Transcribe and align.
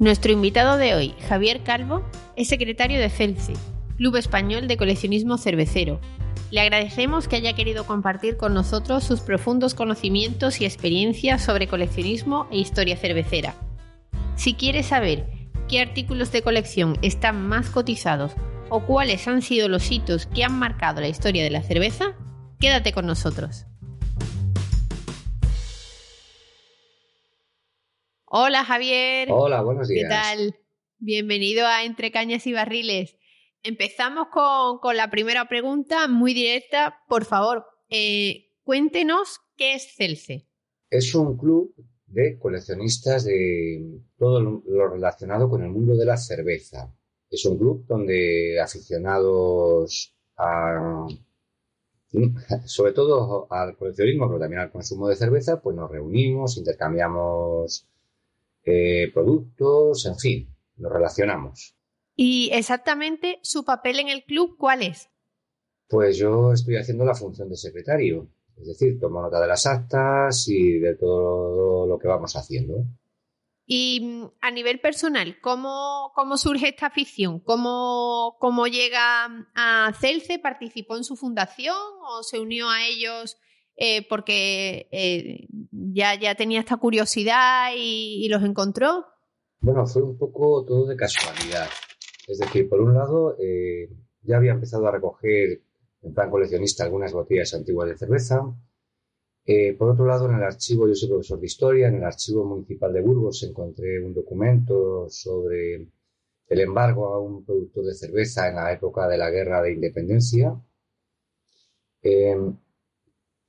Nuestro 0.00 0.30
invitado 0.30 0.76
de 0.76 0.94
hoy, 0.94 1.14
Javier 1.28 1.64
Calvo, 1.64 2.08
es 2.36 2.46
secretario 2.46 3.00
de 3.00 3.10
CELCE, 3.10 3.54
Club 3.96 4.14
Español 4.14 4.68
de 4.68 4.76
Coleccionismo 4.76 5.38
Cervecero. 5.38 6.00
Le 6.52 6.60
agradecemos 6.60 7.26
que 7.26 7.34
haya 7.34 7.54
querido 7.54 7.84
compartir 7.84 8.36
con 8.36 8.54
nosotros 8.54 9.02
sus 9.02 9.20
profundos 9.20 9.74
conocimientos 9.74 10.60
y 10.60 10.66
experiencias 10.66 11.42
sobre 11.42 11.66
coleccionismo 11.66 12.46
e 12.52 12.58
historia 12.58 12.96
cervecera. 12.96 13.56
Si 14.36 14.54
quieres 14.54 14.86
saber 14.86 15.26
qué 15.66 15.80
artículos 15.80 16.30
de 16.30 16.42
colección 16.42 16.96
están 17.02 17.48
más 17.48 17.68
cotizados 17.68 18.34
o 18.68 18.86
cuáles 18.86 19.26
han 19.26 19.42
sido 19.42 19.66
los 19.66 19.90
hitos 19.90 20.26
que 20.26 20.44
han 20.44 20.56
marcado 20.56 21.00
la 21.00 21.08
historia 21.08 21.42
de 21.42 21.50
la 21.50 21.64
cerveza, 21.64 22.14
quédate 22.60 22.92
con 22.92 23.04
nosotros. 23.04 23.67
Hola 28.30 28.62
Javier. 28.62 29.28
Hola, 29.30 29.62
buenos 29.62 29.88
días. 29.88 30.04
¿Qué 30.04 30.08
tal? 30.08 30.56
Bienvenido 30.98 31.66
a 31.66 31.84
Entre 31.84 32.10
Cañas 32.10 32.46
y 32.46 32.52
Barriles. 32.52 33.16
Empezamos 33.62 34.28
con, 34.30 34.96
la 34.98 35.08
primera 35.08 35.48
pregunta, 35.48 36.08
muy 36.08 36.34
directa. 36.34 36.98
Por 37.08 37.24
favor, 37.24 37.64
eh, 37.88 38.50
cuéntenos 38.64 39.40
qué 39.56 39.72
es 39.72 39.94
Celce. 39.96 40.46
Es 40.90 41.14
un 41.14 41.38
club 41.38 41.74
de 42.06 42.38
coleccionistas 42.38 43.24
de 43.24 44.02
todo 44.18 44.40
lo 44.42 44.88
relacionado 44.88 45.48
con 45.48 45.62
el 45.62 45.70
mundo 45.70 45.94
de 45.94 46.04
la 46.04 46.18
cerveza. 46.18 46.94
Es 47.30 47.46
un 47.46 47.56
club 47.56 47.86
donde 47.86 48.60
aficionados 48.60 50.14
a, 50.36 51.06
sobre 52.66 52.92
todo 52.92 53.46
al 53.50 53.74
coleccionismo, 53.74 54.26
pero 54.28 54.38
también 54.38 54.60
al 54.60 54.70
consumo 54.70 55.08
de 55.08 55.16
cerveza, 55.16 55.62
pues 55.62 55.74
nos 55.74 55.90
reunimos, 55.90 56.58
intercambiamos 56.58 57.88
eh, 58.70 59.10
productos, 59.12 60.04
en 60.04 60.18
fin, 60.18 60.54
nos 60.76 60.92
relacionamos. 60.92 61.74
¿Y 62.14 62.50
exactamente 62.52 63.38
su 63.42 63.64
papel 63.64 64.00
en 64.00 64.08
el 64.08 64.24
club 64.24 64.56
cuál 64.58 64.82
es? 64.82 65.08
Pues 65.88 66.18
yo 66.18 66.52
estoy 66.52 66.76
haciendo 66.76 67.04
la 67.04 67.14
función 67.14 67.48
de 67.48 67.56
secretario, 67.56 68.28
es 68.56 68.66
decir, 68.66 69.00
tomo 69.00 69.22
nota 69.22 69.40
de 69.40 69.46
las 69.46 69.64
actas 69.66 70.46
y 70.48 70.78
de 70.78 70.96
todo 70.96 71.86
lo 71.86 71.98
que 71.98 72.08
vamos 72.08 72.36
haciendo. 72.36 72.84
Y 73.64 74.00
mm, 74.02 74.30
a 74.42 74.50
nivel 74.50 74.80
personal, 74.80 75.40
¿cómo, 75.40 76.12
cómo 76.14 76.36
surge 76.36 76.68
esta 76.68 76.86
afición? 76.86 77.40
¿Cómo, 77.40 78.36
¿Cómo, 78.38 78.66
llega 78.66 79.46
a 79.54 79.92
Celce? 79.98 80.38
¿Participó 80.38 80.96
en 80.96 81.04
su 81.04 81.16
fundación 81.16 81.76
o 82.02 82.22
se 82.22 82.38
unió 82.38 82.68
a 82.68 82.84
ellos 82.86 83.38
eh, 83.80 84.04
porque 84.08 84.88
eh, 84.90 85.46
ya, 85.70 86.18
ya 86.18 86.34
tenía 86.34 86.58
esta 86.58 86.78
curiosidad 86.78 87.70
y, 87.76 88.28
los 88.28 88.42
encontró? 88.42 89.04
Bueno, 89.60 89.86
fue 89.86 90.02
un 90.02 90.18
poco 90.18 90.64
todo 90.64 90.84
de 90.86 90.96
casualidad. 90.96 91.68
Es 92.26 92.38
decir, 92.38 92.68
por 92.68 92.80
un 92.80 92.94
lado, 92.94 93.36
eh, 93.38 93.88
ya 94.22 94.38
había 94.38 94.50
empezado 94.50 94.88
a 94.88 94.90
recoger 94.90 95.62
en 96.02 96.12
plan 96.12 96.28
coleccionista 96.28 96.82
algunas 96.82 97.12
botellas 97.12 97.54
antiguas 97.54 97.88
de 97.88 97.96
cerveza. 97.96 98.40
por 99.78 99.90
otro 99.90 100.06
lado, 100.06 100.28
en 100.28 100.34
el 100.34 100.42
archivo, 100.42 100.88
yo 100.88 100.96
soy 100.96 101.08
profesor 101.10 101.38
de 101.38 101.46
historia, 101.46 101.86
en 101.86 101.96
el 101.96 102.04
archivo 102.04 102.44
municipal 102.44 102.92
de 102.92 103.00
Burgos 103.00 103.44
encontré 103.44 104.04
un 104.04 104.12
documento 104.12 105.08
sobre 105.08 105.88
el 106.48 106.60
embargo 106.60 107.14
a 107.14 107.20
un 107.20 107.44
productor 107.44 107.84
de 107.84 107.94
cerveza 107.94 108.48
en 108.48 108.56
la 108.56 108.72
época 108.72 109.06
de 109.06 109.18
la 109.18 109.30
Guerra 109.30 109.62
de 109.62 109.72
Independencia. 109.72 110.60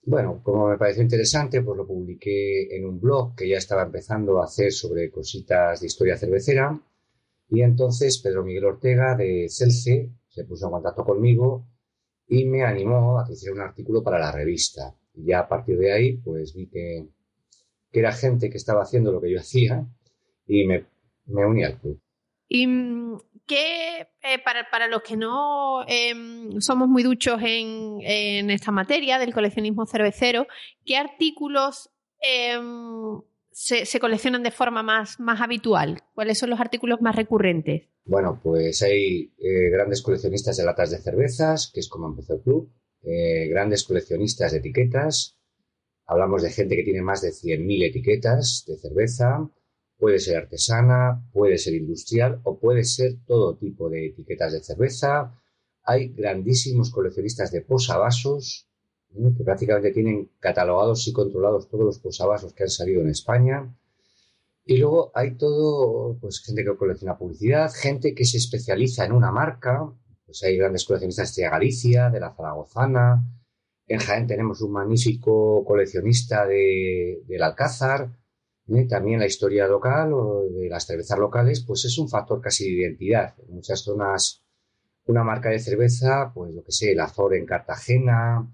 Bueno, 0.10 0.42
como 0.42 0.70
me 0.70 0.78
pareció 0.80 1.04
interesante, 1.04 1.62
pues 1.62 1.78
lo 1.78 1.86
publiqué 1.86 2.76
en 2.76 2.84
un 2.84 3.00
blog 3.00 3.36
que 3.36 3.48
ya 3.48 3.58
estaba 3.58 3.84
empezando 3.84 4.42
a 4.42 4.46
hacer 4.46 4.72
sobre 4.72 5.12
cositas 5.12 5.82
de 5.82 5.86
historia 5.86 6.18
cervecera. 6.18 6.82
Y 7.48 7.62
entonces 7.62 8.18
Pedro 8.18 8.44
Miguel 8.44 8.66
Ortega 8.66 9.16
de 9.16 9.46
Celce 9.50 10.10
se 10.28 10.46
puso 10.46 10.66
en 10.66 10.72
contacto 10.72 11.06
conmigo 11.06 11.68
y 12.28 12.46
me 12.46 12.64
animó 12.64 13.20
a 13.20 13.28
que 13.28 13.34
hiciera 13.34 13.54
un 13.54 13.62
artículo 13.62 14.02
para 14.02 14.18
la 14.18 14.32
revista. 14.32 14.96
Y 15.14 15.26
ya 15.26 15.42
a 15.42 15.48
partir 15.48 15.78
de 15.78 15.94
ahí, 15.94 16.18
pues 16.18 16.56
vi 16.56 16.66
que, 16.66 17.08
era 17.92 18.12
gente 18.12 18.50
que 18.50 18.58
estaba 18.58 18.82
haciendo 18.82 19.12
lo 19.12 19.22
que 19.22 19.32
yo 19.32 19.40
hacía 19.40 19.88
y 20.48 20.66
me, 20.66 20.88
me 21.28 21.46
uní 21.46 21.64
al 21.66 21.80
club. 21.80 22.00
¿Y 22.48 22.66
qué, 23.50 24.08
eh, 24.22 24.40
para, 24.46 24.88
los 24.88 25.02
que 25.02 25.18
no 25.18 25.84
em, 25.88 26.62
somos 26.62 26.88
muy 26.88 27.02
duchos 27.04 27.42
en, 27.44 28.50
esta 28.50 28.72
materia 28.72 29.18
del 29.18 29.34
coleccionismo 29.34 29.86
cervecero, 29.88 30.48
qué 30.86 30.96
artículos 30.96 31.90
em, 32.22 33.22
se, 33.52 34.00
coleccionan 34.00 34.44
de 34.44 34.52
forma 34.52 34.84
más, 34.84 35.20
más 35.20 35.42
habitual? 35.42 36.04
¿Cuáles 36.14 36.38
son 36.38 36.52
los 36.52 36.60
artículos 36.60 37.02
más 37.02 37.16
recurrentes? 37.16 37.90
Bueno, 38.06 38.40
pues 38.42 38.82
hay 38.84 39.34
eh, 39.40 39.70
grandes 39.72 40.02
coleccionistas 40.02 40.56
de 40.58 40.66
latas 40.66 40.92
de 40.92 41.00
cervezas, 41.00 41.72
que 41.74 41.80
es 41.80 41.90
como 41.90 42.08
empezó 42.08 42.36
el 42.36 42.42
club, 42.42 42.72
eh, 43.02 43.48
grandes 43.50 43.84
coleccionistas 43.84 44.52
de 44.52 44.60
etiquetas, 44.60 45.38
hablamos 46.06 46.44
de 46.44 46.52
gente 46.52 46.76
que 46.76 46.84
tiene 46.84 47.02
más 47.02 47.22
de 47.22 47.30
100.000 47.30 47.90
etiquetas 47.90 48.64
de 48.68 48.78
cerveza, 48.78 49.50
Puede 50.00 50.20
ser 50.20 50.38
artesana, 50.38 51.22
puede 51.34 51.58
ser 51.58 51.74
industrial 51.74 52.40
o 52.46 52.58
puede 52.58 52.86
ser 52.86 53.18
todo 53.28 53.58
tipo 53.58 53.90
de 53.90 54.08
etiquetas 54.08 54.54
de 54.54 54.64
cerveza. 54.64 55.36
Hay 55.84 56.14
grandísimos 56.14 56.90
coleccionistas 56.90 57.52
de 57.52 57.62
posavasos 57.62 58.70
¿eh? 59.14 59.34
que 59.38 59.44
prácticamente 59.44 59.92
tienen 59.92 60.32
catalogados 60.40 61.06
y 61.08 61.14
controlados 61.14 61.68
todos 61.68 61.84
los 61.84 62.00
posavasos 62.00 62.54
que 62.54 62.64
han 62.64 62.70
salido 62.70 63.02
en 63.02 63.10
España. 63.10 63.76
Y 64.66 64.78
luego 64.78 65.12
hay 65.16 65.36
todo, 65.36 66.18
pues 66.22 66.42
gente 66.42 66.64
que 66.64 66.78
colecciona 66.78 67.18
publicidad, 67.18 67.70
gente 67.74 68.14
que 68.14 68.24
se 68.24 68.38
especializa 68.38 69.04
en 69.04 69.12
una 69.12 69.32
marca. 69.32 69.92
Pues 70.26 70.44
hay 70.44 70.58
grandes 70.58 70.86
coleccionistas 70.86 71.36
de 71.36 71.44
Galicia, 71.44 72.10
de 72.10 72.20
la 72.20 72.34
Zaragozana. 72.34 73.26
En 73.88 74.00
Jaén 74.00 74.28
tenemos 74.28 74.62
un 74.62 74.72
magnífico 74.72 75.66
coleccionista 75.66 76.46
de, 76.46 77.24
del 77.28 77.42
Alcázar. 77.42 78.12
¿Eh? 78.76 78.88
También 78.88 79.20
la 79.20 79.26
historia 79.26 79.68
local 79.68 80.14
o 80.14 80.44
de 80.50 80.70
las 80.70 80.86
cervezas 80.86 81.18
locales, 81.18 81.64
pues 81.66 81.86
es 81.86 81.98
un 81.98 82.10
factor 82.10 82.42
casi 82.42 82.66
de 82.66 82.82
identidad. 82.82 83.36
En 83.48 83.56
muchas 83.56 83.82
zonas, 83.82 84.44
una 85.06 85.24
marca 85.24 85.50
de 85.50 85.60
cerveza, 85.60 86.32
pues 86.34 86.54
lo 86.54 86.64
que 86.64 86.72
sé, 86.72 86.92
el 86.92 87.00
Azor 87.00 87.36
en 87.36 87.46
Cartagena, 87.46 88.48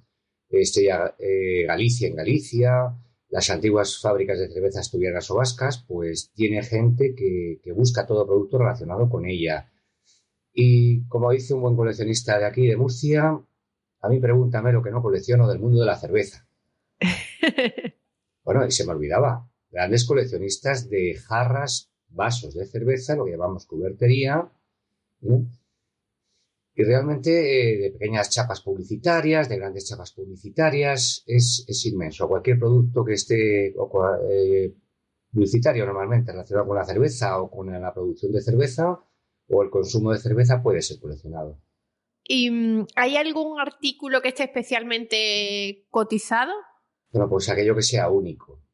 Estrella 0.49 1.15
eh, 1.19 1.65
Galicia 1.65 2.07
en 2.07 2.15
Galicia, 2.15 2.95
las 3.29 3.49
antiguas 3.49 3.99
fábricas 3.99 4.39
de 4.39 4.49
cerveza 4.49 4.79
asturianas 4.79 5.29
o 5.31 5.35
vascas, 5.35 5.83
pues 5.87 6.31
tiene 6.33 6.63
gente 6.63 7.13
que, 7.15 7.59
que 7.61 7.71
busca 7.73 8.05
todo 8.05 8.25
producto 8.25 8.57
relacionado 8.57 9.09
con 9.09 9.25
ella. 9.25 9.71
Y 10.53 11.05
como 11.07 11.31
dice 11.31 11.53
un 11.53 11.61
buen 11.61 11.75
coleccionista 11.75 12.39
de 12.39 12.45
aquí, 12.45 12.67
de 12.67 12.77
Murcia, 12.77 13.37
a 14.01 14.09
mí 14.09 14.19
pregúntame 14.19 14.71
lo 14.71 14.81
que 14.81 14.91
no 14.91 15.01
colecciono 15.01 15.47
del 15.47 15.59
mundo 15.59 15.81
de 15.81 15.85
la 15.85 15.97
cerveza. 15.97 16.47
bueno, 18.43 18.65
y 18.65 18.71
se 18.71 18.85
me 18.85 18.93
olvidaba 18.93 19.49
grandes 19.75 20.05
coleccionistas 20.05 20.89
de 20.89 21.15
jarras, 21.15 21.91
vasos 22.07 22.53
de 22.53 22.65
cerveza, 22.65 23.17
lo 23.17 23.25
que 23.25 23.31
llamamos 23.31 23.65
cubertería, 23.65 24.49
y 25.21 26.83
realmente 26.83 27.31
eh, 27.31 27.77
de 27.81 27.91
pequeñas 27.91 28.29
chapas 28.29 28.61
publicitarias, 28.61 29.49
de 29.49 29.57
grandes 29.57 29.89
chapas 29.89 30.13
publicitarias, 30.13 31.23
es, 31.27 31.85
inmenso. 31.85 32.27
Cualquier 32.29 32.57
producto 32.57 33.03
que 33.03 33.13
esté 33.13 33.67
eh, 33.67 34.73
publicitario 35.29 35.85
normalmente 35.85 36.31
relacionado 36.31 36.67
con 36.67 36.77
la 36.77 36.85
cerveza 36.85 37.41
o 37.41 37.51
con 37.51 37.69
la 37.69 37.93
producción 37.93 38.31
de 38.31 38.41
cerveza 38.41 38.97
o 39.49 39.61
el 39.61 39.69
consumo 39.69 40.13
de 40.13 40.19
cerveza 40.19 40.63
puede 40.63 40.81
ser 40.81 40.99
coleccionado. 41.01 41.59
¿Y 42.23 42.49
mm, 42.49 42.87
hay 42.95 43.17
algún 43.17 43.59
artículo 43.59 44.21
que 44.21 44.29
esté 44.29 44.43
especialmente 44.43 45.85
cotizado? 45.89 46.53
Bueno, 47.11 47.29
pues 47.29 47.49
aquello 47.49 47.75
que 47.75 47.81
sea 47.81 48.09
único. 48.09 48.64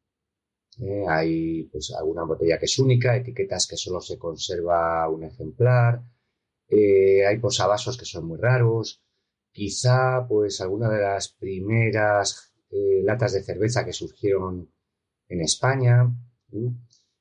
¿Eh? 0.82 1.06
hay 1.08 1.64
pues 1.72 1.94
alguna 1.94 2.24
botella 2.24 2.60
que 2.60 2.66
es 2.66 2.80
única, 2.80 3.16
etiquetas 3.16 3.68
que 3.68 3.78
solo 3.78 4.02
se 4.02 4.18
conserva 4.18 5.08
un 5.10 5.24
ejemplar, 5.24 6.04
eh, 6.68 7.26
hay 7.26 7.38
posavasos 7.40 7.98
que 7.98 8.06
son 8.06 8.26
muy 8.26 8.40
raros, 8.40 9.02
quizá 9.52 10.26
pues 10.28 10.62
alguna 10.62 10.90
de 10.90 11.02
las 11.02 11.30
primeras 11.30 12.54
eh, 12.70 13.02
latas 13.04 13.34
de 13.34 13.44
cerveza 13.44 13.86
que 13.86 13.94
surgieron 13.94 14.72
en 15.28 15.42
España. 15.42 16.10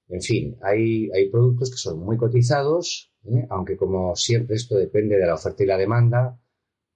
En 0.09 0.23
fin, 0.23 0.57
hay, 0.63 1.11
hay 1.13 1.31
productos 1.31 1.71
que 1.71 1.77
son 1.77 2.01
muy 2.01 2.17
cotizados, 2.17 3.13
aunque 3.49 3.77
como 3.77 4.17
siempre 4.17 4.57
esto 4.57 4.77
depende 4.77 5.17
de 5.17 5.27
la 5.27 5.35
oferta 5.35 5.63
y 5.63 5.67
la 5.67 5.77
demanda, 5.77 6.41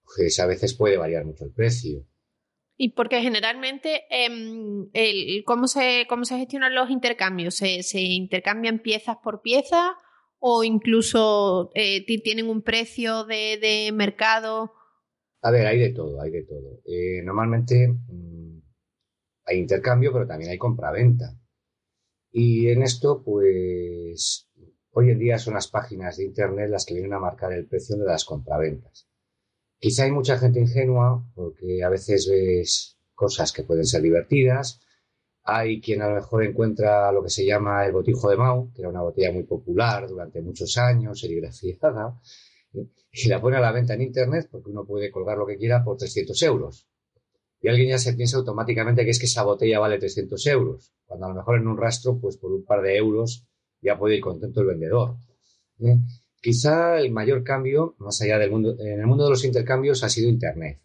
pues 0.04 0.38
a 0.40 0.46
veces 0.46 0.74
puede 0.74 0.96
variar 0.96 1.24
mucho 1.24 1.44
el 1.44 1.52
precio. 1.52 2.06
Y 2.76 2.90
porque 2.94 3.20
generalmente, 3.20 4.02
em, 4.10 4.90
¿cómo, 5.44 5.68
se, 5.68 6.06
¿cómo 6.08 6.24
se 6.24 6.38
gestionan 6.38 6.74
los 6.74 6.90
intercambios? 6.90 7.54
¿Se, 7.54 8.00
intercambian 8.00 8.80
piezas 8.80 9.16
por 9.22 9.42
pieza 9.42 9.96
o 10.38 10.64
incluso 10.64 11.70
eh, 11.74 12.04
tienen 12.04 12.48
un 12.48 12.62
precio 12.62 13.24
de, 13.24 13.90
mercado? 13.94 14.72
A 15.42 15.50
ver, 15.52 15.66
hay 15.66 15.78
de 15.78 15.90
todo, 15.90 16.20
hay 16.20 16.30
de 16.30 16.42
todo. 16.42 16.80
Eh, 16.84 17.22
normalmente 17.22 17.88
mm, 17.88 18.60
hay 19.44 19.58
intercambio, 19.58 20.12
pero 20.12 20.26
también 20.26 20.50
hay 20.50 20.58
compraventa. 20.58 21.38
Y 22.32 22.70
en 22.70 22.82
esto, 22.82 23.22
pues, 23.22 24.50
hoy 24.90 25.10
en 25.10 25.20
día 25.20 25.38
son 25.38 25.54
las 25.54 25.68
páginas 25.68 26.16
de 26.16 26.24
Internet 26.24 26.68
las 26.70 26.84
que 26.84 26.94
vienen 26.94 27.12
a 27.12 27.20
marcar 27.20 27.52
el 27.52 27.68
precio 27.68 27.96
de 27.96 28.04
las 28.04 28.24
compraventas. 28.24 29.08
Quizá 29.84 30.04
hay 30.04 30.12
mucha 30.12 30.38
gente 30.38 30.60
ingenua 30.60 31.22
porque 31.34 31.84
a 31.84 31.90
veces 31.90 32.26
ves 32.26 32.96
cosas 33.14 33.52
que 33.52 33.64
pueden 33.64 33.84
ser 33.84 34.00
divertidas. 34.00 34.80
Hay 35.42 35.82
quien 35.82 36.00
a 36.00 36.08
lo 36.08 36.14
mejor 36.14 36.42
encuentra 36.42 37.12
lo 37.12 37.22
que 37.22 37.28
se 37.28 37.44
llama 37.44 37.84
el 37.84 37.92
botijo 37.92 38.30
de 38.30 38.38
Mau, 38.38 38.72
que 38.72 38.80
era 38.80 38.88
una 38.88 39.02
botella 39.02 39.30
muy 39.30 39.42
popular 39.42 40.08
durante 40.08 40.40
muchos 40.40 40.78
años, 40.78 41.20
serigrafiada, 41.20 42.18
y 42.72 43.28
la 43.28 43.42
pone 43.42 43.58
a 43.58 43.60
la 43.60 43.72
venta 43.72 43.92
en 43.92 44.00
Internet 44.00 44.48
porque 44.50 44.70
uno 44.70 44.86
puede 44.86 45.10
colgar 45.10 45.36
lo 45.36 45.46
que 45.46 45.58
quiera 45.58 45.84
por 45.84 45.98
300 45.98 46.42
euros 46.44 46.88
y 47.60 47.68
alguien 47.68 47.90
ya 47.90 47.98
se 47.98 48.14
piensa 48.14 48.38
automáticamente 48.38 49.04
que 49.04 49.10
es 49.10 49.18
que 49.18 49.26
esa 49.26 49.42
botella 49.42 49.80
vale 49.80 49.98
300 49.98 50.46
euros, 50.46 50.94
cuando 51.04 51.26
a 51.26 51.28
lo 51.28 51.34
mejor 51.34 51.58
en 51.58 51.68
un 51.68 51.76
rastro, 51.76 52.18
pues 52.18 52.38
por 52.38 52.52
un 52.52 52.64
par 52.64 52.80
de 52.80 52.96
euros 52.96 53.46
ya 53.82 53.98
puede 53.98 54.16
ir 54.16 54.22
contento 54.22 54.62
el 54.62 54.66
vendedor. 54.66 55.16
¿eh? 55.80 55.98
Quizá 56.44 57.00
el 57.00 57.10
mayor 57.10 57.42
cambio, 57.42 57.94
más 57.96 58.20
allá 58.20 58.38
del 58.38 58.50
mundo, 58.50 58.76
en 58.78 59.00
el 59.00 59.06
mundo 59.06 59.24
de 59.24 59.30
los 59.30 59.46
intercambios 59.46 60.04
ha 60.04 60.10
sido 60.10 60.28
Internet. 60.28 60.78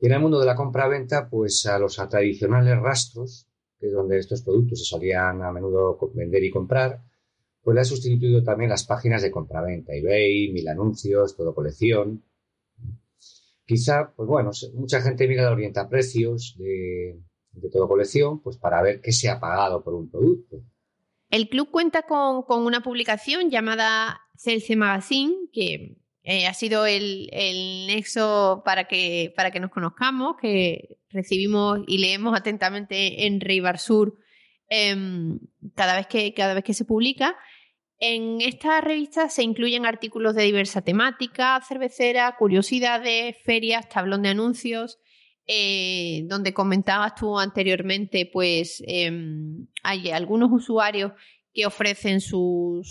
Y 0.00 0.06
en 0.06 0.12
el 0.12 0.20
mundo 0.20 0.40
de 0.40 0.46
la 0.46 0.54
compra-venta, 0.54 1.28
pues 1.28 1.66
a 1.66 1.78
los 1.78 1.96
tradicionales 2.08 2.78
rastros, 2.78 3.46
que 3.78 3.88
es 3.88 3.92
donde 3.92 4.16
estos 4.16 4.40
productos 4.40 4.78
se 4.78 4.86
solían 4.86 5.42
a 5.42 5.52
menudo 5.52 5.98
vender 6.14 6.42
y 6.44 6.50
comprar, 6.50 7.02
pues 7.62 7.74
le 7.74 7.82
ha 7.82 7.84
sustituido 7.84 8.42
también 8.42 8.70
las 8.70 8.86
páginas 8.86 9.20
de 9.20 9.30
compra-venta, 9.30 9.92
eBay, 9.92 10.50
Mil 10.50 10.66
Anuncios, 10.66 11.36
Todo 11.36 11.54
Colección, 11.54 12.24
Quizá, 13.66 14.14
pues 14.16 14.26
bueno, 14.26 14.50
mucha 14.72 15.02
gente 15.02 15.28
mira 15.28 15.42
la 15.42 15.52
orienta 15.52 15.90
precios 15.90 16.56
de, 16.58 17.20
de 17.52 17.68
toda 17.68 17.86
colección, 17.86 18.40
pues 18.40 18.56
para 18.56 18.80
ver 18.80 19.02
qué 19.02 19.12
se 19.12 19.28
ha 19.28 19.38
pagado 19.38 19.84
por 19.84 19.92
un 19.92 20.10
producto. 20.10 20.62
El 21.30 21.48
club 21.48 21.70
cuenta 21.70 22.02
con, 22.02 22.44
una 22.48 22.80
publicación 22.80 23.50
llamada 23.50 24.20
Celce 24.36 24.76
Magazine, 24.76 25.34
que 25.52 25.96
eh, 26.22 26.46
ha 26.46 26.54
sido 26.54 26.86
el, 26.86 27.28
nexo 27.86 28.62
para 28.64 28.84
que, 28.84 29.32
para 29.36 29.50
que 29.50 29.60
nos 29.60 29.70
conozcamos, 29.70 30.36
que 30.40 30.98
recibimos 31.10 31.80
y 31.86 31.98
leemos 31.98 32.36
atentamente 32.36 33.26
en 33.26 33.40
Rey 33.40 33.62
Sur 33.76 34.18
em, 34.68 35.38
cada, 35.74 35.96
vez 35.96 36.06
que, 36.06 36.32
cada 36.34 36.54
vez 36.54 36.64
que 36.64 36.74
se 36.74 36.84
publica. 36.84 37.36
En 38.00 38.40
esta 38.40 38.80
revista 38.80 39.28
se 39.28 39.42
incluyen 39.42 39.84
artículos 39.84 40.34
de 40.34 40.44
diversa 40.44 40.82
temática, 40.82 41.60
cervecera, 41.66 42.36
curiosidades, 42.38 43.36
ferias, 43.42 43.88
tablón 43.88 44.22
de 44.22 44.28
anuncios, 44.28 44.98
eh, 45.50 46.24
donde 46.26 46.52
comentabas 46.52 47.14
tú 47.14 47.38
anteriormente, 47.38 48.28
pues 48.30 48.82
em, 48.86 49.66
hay 49.82 50.10
algunos 50.10 50.50
usuarios 50.52 51.12
que 51.54 51.64
ofrecen 51.64 52.20
sus 52.20 52.86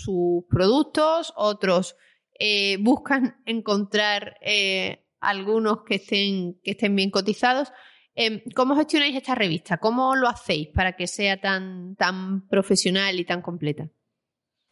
productos, 0.50 1.32
otros 1.36 1.94
eh, 2.36 2.76
buscan 2.80 3.36
encontrar 3.46 4.38
eh, 4.40 5.06
algunos 5.20 5.84
que 5.84 5.94
estén, 5.96 6.58
que 6.64 6.72
estén 6.72 6.96
bien 6.96 7.12
cotizados. 7.12 7.68
Em, 8.16 8.42
¿Cómo 8.56 8.74
gestionáis 8.74 9.14
esta 9.14 9.36
revista? 9.36 9.78
¿Cómo 9.78 10.16
lo 10.16 10.26
hacéis 10.26 10.68
para 10.74 10.96
que 10.96 11.06
sea 11.06 11.40
tan, 11.40 11.94
tan 11.94 12.48
profesional 12.48 13.20
y 13.20 13.24
tan 13.24 13.40
completa? 13.40 13.88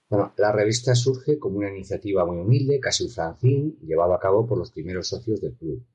Bueno, 0.08 0.34
la 0.38 0.50
revista 0.50 0.96
surge 0.96 1.38
como 1.38 1.58
una 1.58 1.70
iniciativa 1.70 2.26
muy 2.26 2.38
humilde, 2.38 2.80
casi 2.80 3.04
un 3.04 3.10
fanzine, 3.10 3.74
llevado 3.82 4.12
a 4.14 4.18
cabo 4.18 4.44
por 4.44 4.58
los 4.58 4.72
primeros 4.72 5.06
socios 5.06 5.40
del 5.40 5.56
club. 5.56 5.86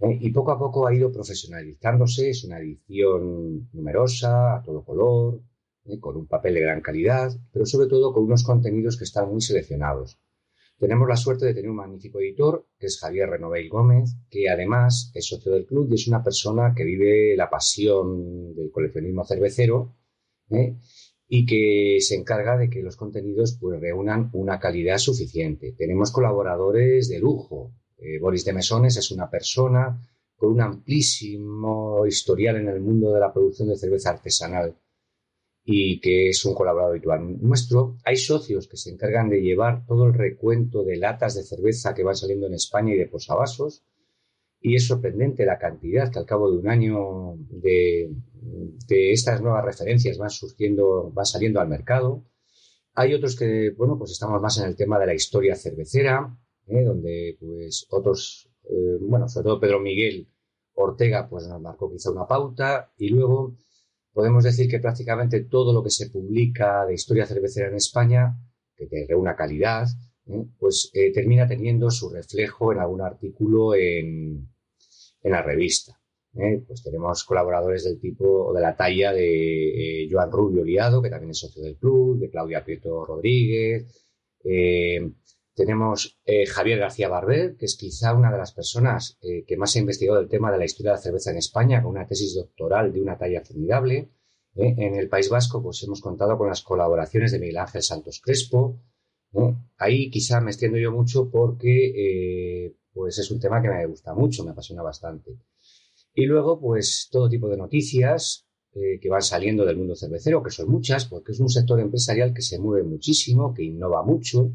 ¿Eh? 0.00 0.18
Y 0.20 0.30
poco 0.32 0.52
a 0.52 0.58
poco 0.58 0.86
ha 0.86 0.94
ido 0.94 1.12
profesionalizándose, 1.12 2.30
es 2.30 2.44
una 2.44 2.58
edición 2.58 3.68
numerosa, 3.72 4.56
a 4.56 4.62
todo 4.62 4.84
color, 4.84 5.40
¿eh? 5.84 5.98
con 5.98 6.16
un 6.16 6.26
papel 6.26 6.54
de 6.54 6.60
gran 6.60 6.80
calidad, 6.80 7.30
pero 7.52 7.66
sobre 7.66 7.88
todo 7.88 8.12
con 8.12 8.24
unos 8.24 8.44
contenidos 8.44 8.96
que 8.96 9.04
están 9.04 9.28
muy 9.30 9.40
seleccionados. 9.40 10.18
Tenemos 10.78 11.08
la 11.08 11.16
suerte 11.16 11.44
de 11.44 11.54
tener 11.54 11.70
un 11.70 11.76
magnífico 11.76 12.20
editor, 12.20 12.68
que 12.78 12.86
es 12.86 13.00
Javier 13.00 13.28
Renoveil 13.28 13.68
Gómez, 13.68 14.14
que 14.30 14.48
además 14.48 15.10
es 15.12 15.26
socio 15.26 15.50
del 15.50 15.66
club 15.66 15.88
y 15.90 15.94
es 15.94 16.06
una 16.06 16.22
persona 16.22 16.72
que 16.76 16.84
vive 16.84 17.34
la 17.36 17.50
pasión 17.50 18.54
del 18.54 18.70
coleccionismo 18.70 19.24
cervecero 19.24 19.96
¿eh? 20.50 20.76
y 21.26 21.46
que 21.46 22.00
se 22.00 22.14
encarga 22.14 22.56
de 22.56 22.70
que 22.70 22.82
los 22.82 22.96
contenidos 22.96 23.58
pues, 23.60 23.80
reúnan 23.80 24.30
una 24.32 24.60
calidad 24.60 24.98
suficiente. 24.98 25.74
Tenemos 25.76 26.12
colaboradores 26.12 27.08
de 27.08 27.18
lujo. 27.18 27.72
Eh, 27.98 28.18
Boris 28.18 28.44
de 28.44 28.52
Mesones 28.52 28.96
es 28.96 29.10
una 29.10 29.28
persona 29.28 30.00
con 30.36 30.52
un 30.52 30.60
amplísimo 30.60 32.06
historial 32.06 32.56
en 32.56 32.68
el 32.68 32.80
mundo 32.80 33.12
de 33.12 33.20
la 33.20 33.32
producción 33.32 33.68
de 33.68 33.76
cerveza 33.76 34.10
artesanal 34.10 34.76
y 35.64 36.00
que 36.00 36.30
es 36.30 36.44
un 36.44 36.54
colaborador 36.54 36.92
habitual 36.92 37.42
nuestro. 37.42 37.98
Hay 38.04 38.16
socios 38.16 38.68
que 38.68 38.76
se 38.76 38.90
encargan 38.90 39.28
de 39.28 39.42
llevar 39.42 39.84
todo 39.84 40.06
el 40.06 40.14
recuento 40.14 40.84
de 40.84 40.96
latas 40.96 41.34
de 41.34 41.42
cerveza 41.42 41.92
que 41.92 42.04
van 42.04 42.16
saliendo 42.16 42.46
en 42.46 42.54
España 42.54 42.94
y 42.94 42.98
de 42.98 43.06
posavasos 43.06 43.84
y 44.60 44.74
es 44.74 44.86
sorprendente 44.86 45.44
la 45.44 45.58
cantidad 45.58 46.10
que 46.10 46.18
al 46.18 46.26
cabo 46.26 46.50
de 46.50 46.58
un 46.58 46.68
año 46.68 47.34
de, 47.50 48.10
estas 48.88 49.40
nuevas 49.40 49.64
referencias 49.64 50.18
van 50.18 50.30
surgiendo, 50.30 51.10
van 51.12 51.26
saliendo 51.26 51.60
al 51.60 51.68
mercado. 51.68 52.24
Hay 52.94 53.14
otros 53.14 53.36
que, 53.36 53.70
bueno, 53.76 53.96
pues 53.98 54.12
estamos 54.12 54.40
más 54.40 54.58
en 54.58 54.66
el 54.66 54.76
tema 54.76 54.98
de 54.98 55.06
la 55.06 55.14
historia 55.14 55.54
cervecera, 55.54 56.36
¿eh? 56.68 56.84
donde 56.84 57.36
pues 57.40 57.86
otros, 57.90 58.48
eh, 58.64 58.98
bueno, 59.00 59.28
sobre 59.28 59.44
todo 59.44 59.60
Pedro 59.60 59.80
Miguel 59.80 60.28
Ortega, 60.74 61.28
pues 61.28 61.46
nos 61.48 61.60
marcó 61.60 61.90
quizá 61.90 62.10
una 62.10 62.26
pauta 62.26 62.92
y 62.96 63.08
luego 63.08 63.56
podemos 64.12 64.44
decir 64.44 64.68
que 64.68 64.80
prácticamente 64.80 65.44
todo 65.44 65.72
lo 65.72 65.82
que 65.82 65.90
se 65.90 66.10
publica 66.10 66.86
de 66.86 66.94
historia 66.94 67.26
cervecera 67.26 67.68
en 67.68 67.76
España, 67.76 68.36
que 68.76 68.86
tiene 68.86 69.14
una 69.14 69.36
calidad, 69.36 69.86
¿eh? 70.26 70.44
pues 70.58 70.90
eh, 70.94 71.12
termina 71.12 71.46
teniendo 71.46 71.90
su 71.90 72.10
reflejo 72.10 72.72
en 72.72 72.78
algún 72.78 73.00
artículo 73.00 73.74
en, 73.74 74.48
la 75.22 75.42
revista. 75.42 76.00
¿eh? 76.34 76.62
Pues 76.66 76.82
tenemos 76.82 77.24
colaboradores 77.24 77.84
del 77.84 78.00
tipo 78.00 78.46
o 78.46 78.54
de 78.54 78.60
la 78.60 78.76
talla 78.76 79.12
de 79.12 80.08
Joan 80.10 80.30
Rubio 80.30 80.64
Liado, 80.64 81.02
que 81.02 81.10
también 81.10 81.30
es 81.30 81.38
socio 81.38 81.62
del 81.62 81.76
club, 81.76 82.18
de 82.18 82.30
Claudia 82.30 82.64
Prieto 82.64 83.04
Rodríguez. 83.04 83.86
Tenemos 85.64 86.18
Javier 86.48 86.78
García 86.78 87.08
Barber, 87.08 87.56
que 87.56 87.66
es 87.66 87.76
quizá 87.76 88.14
una 88.14 88.30
de 88.32 88.38
las 88.38 88.52
personas 88.52 89.18
que 89.20 89.56
más 89.56 89.74
ha 89.74 89.80
investigado 89.80 90.20
el 90.20 90.28
tema 90.28 90.50
de 90.50 90.58
la 90.58 90.64
historia 90.64 90.92
de 90.92 90.96
la 90.96 91.02
cerveza 91.02 91.30
en 91.30 91.38
España, 91.38 91.82
con 91.82 91.92
una 91.92 92.06
tesis 92.06 92.34
doctoral 92.34 92.92
de 92.92 93.02
una 93.02 93.18
talla 93.18 93.42
formidable. 93.44 94.08
En 94.54 94.94
el 94.94 95.08
País 95.08 95.28
Vasco, 95.28 95.62
pues 95.62 95.82
hemos 95.82 96.00
contado 96.00 96.38
con 96.38 96.48
las 96.48 96.62
colaboraciones 96.62 97.32
de 97.32 97.38
Miguel 97.38 97.58
Ángel 97.58 97.82
Santos 97.82 98.20
Crespo, 98.20 98.80
Ahí 99.76 100.10
quizá 100.10 100.40
me 100.40 100.50
extiendo 100.50 100.78
yo 100.78 100.90
mucho 100.92 101.30
porque 101.30 101.92
eh, 102.66 102.76
pues 102.92 103.18
es 103.18 103.30
un 103.30 103.38
tema 103.38 103.60
que 103.62 103.68
me 103.68 103.86
gusta 103.86 104.14
mucho, 104.14 104.44
me 104.44 104.50
apasiona 104.50 104.82
bastante. 104.82 105.38
Y 106.14 106.26
luego, 106.26 106.58
pues 106.60 107.08
todo 107.10 107.28
tipo 107.28 107.48
de 107.48 107.56
noticias 107.56 108.46
eh, 108.72 108.98
que 109.00 109.08
van 109.08 109.22
saliendo 109.22 109.64
del 109.64 109.76
mundo 109.76 109.94
cervecero, 109.94 110.42
que 110.42 110.50
son 110.50 110.68
muchas, 110.68 111.04
porque 111.04 111.32
es 111.32 111.40
un 111.40 111.48
sector 111.48 111.78
empresarial 111.78 112.32
que 112.34 112.42
se 112.42 112.58
mueve 112.58 112.82
muchísimo, 112.84 113.54
que 113.54 113.62
innova 113.62 114.02
mucho. 114.02 114.50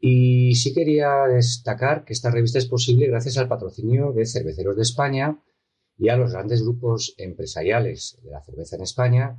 Y 0.00 0.54
sí 0.54 0.72
quería 0.72 1.24
destacar 1.26 2.04
que 2.04 2.12
esta 2.12 2.30
revista 2.30 2.58
es 2.58 2.66
posible 2.66 3.08
gracias 3.08 3.36
al 3.36 3.48
patrocinio 3.48 4.12
de 4.12 4.26
Cerveceros 4.26 4.76
de 4.76 4.82
España 4.82 5.42
y 5.96 6.08
a 6.08 6.16
los 6.16 6.32
grandes 6.32 6.62
grupos 6.62 7.14
empresariales 7.18 8.18
de 8.22 8.30
la 8.30 8.42
cerveza 8.42 8.76
en 8.76 8.82
España, 8.82 9.36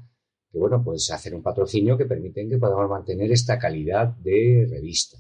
que 0.51 0.59
bueno, 0.59 0.83
pues 0.83 1.09
hacer 1.11 1.33
un 1.33 1.43
patrocinio 1.43 1.97
que 1.97 2.05
permiten 2.05 2.49
que 2.49 2.57
podamos 2.57 2.89
mantener 2.89 3.31
esta 3.31 3.57
calidad 3.57 4.09
de 4.17 4.67
revista. 4.69 5.17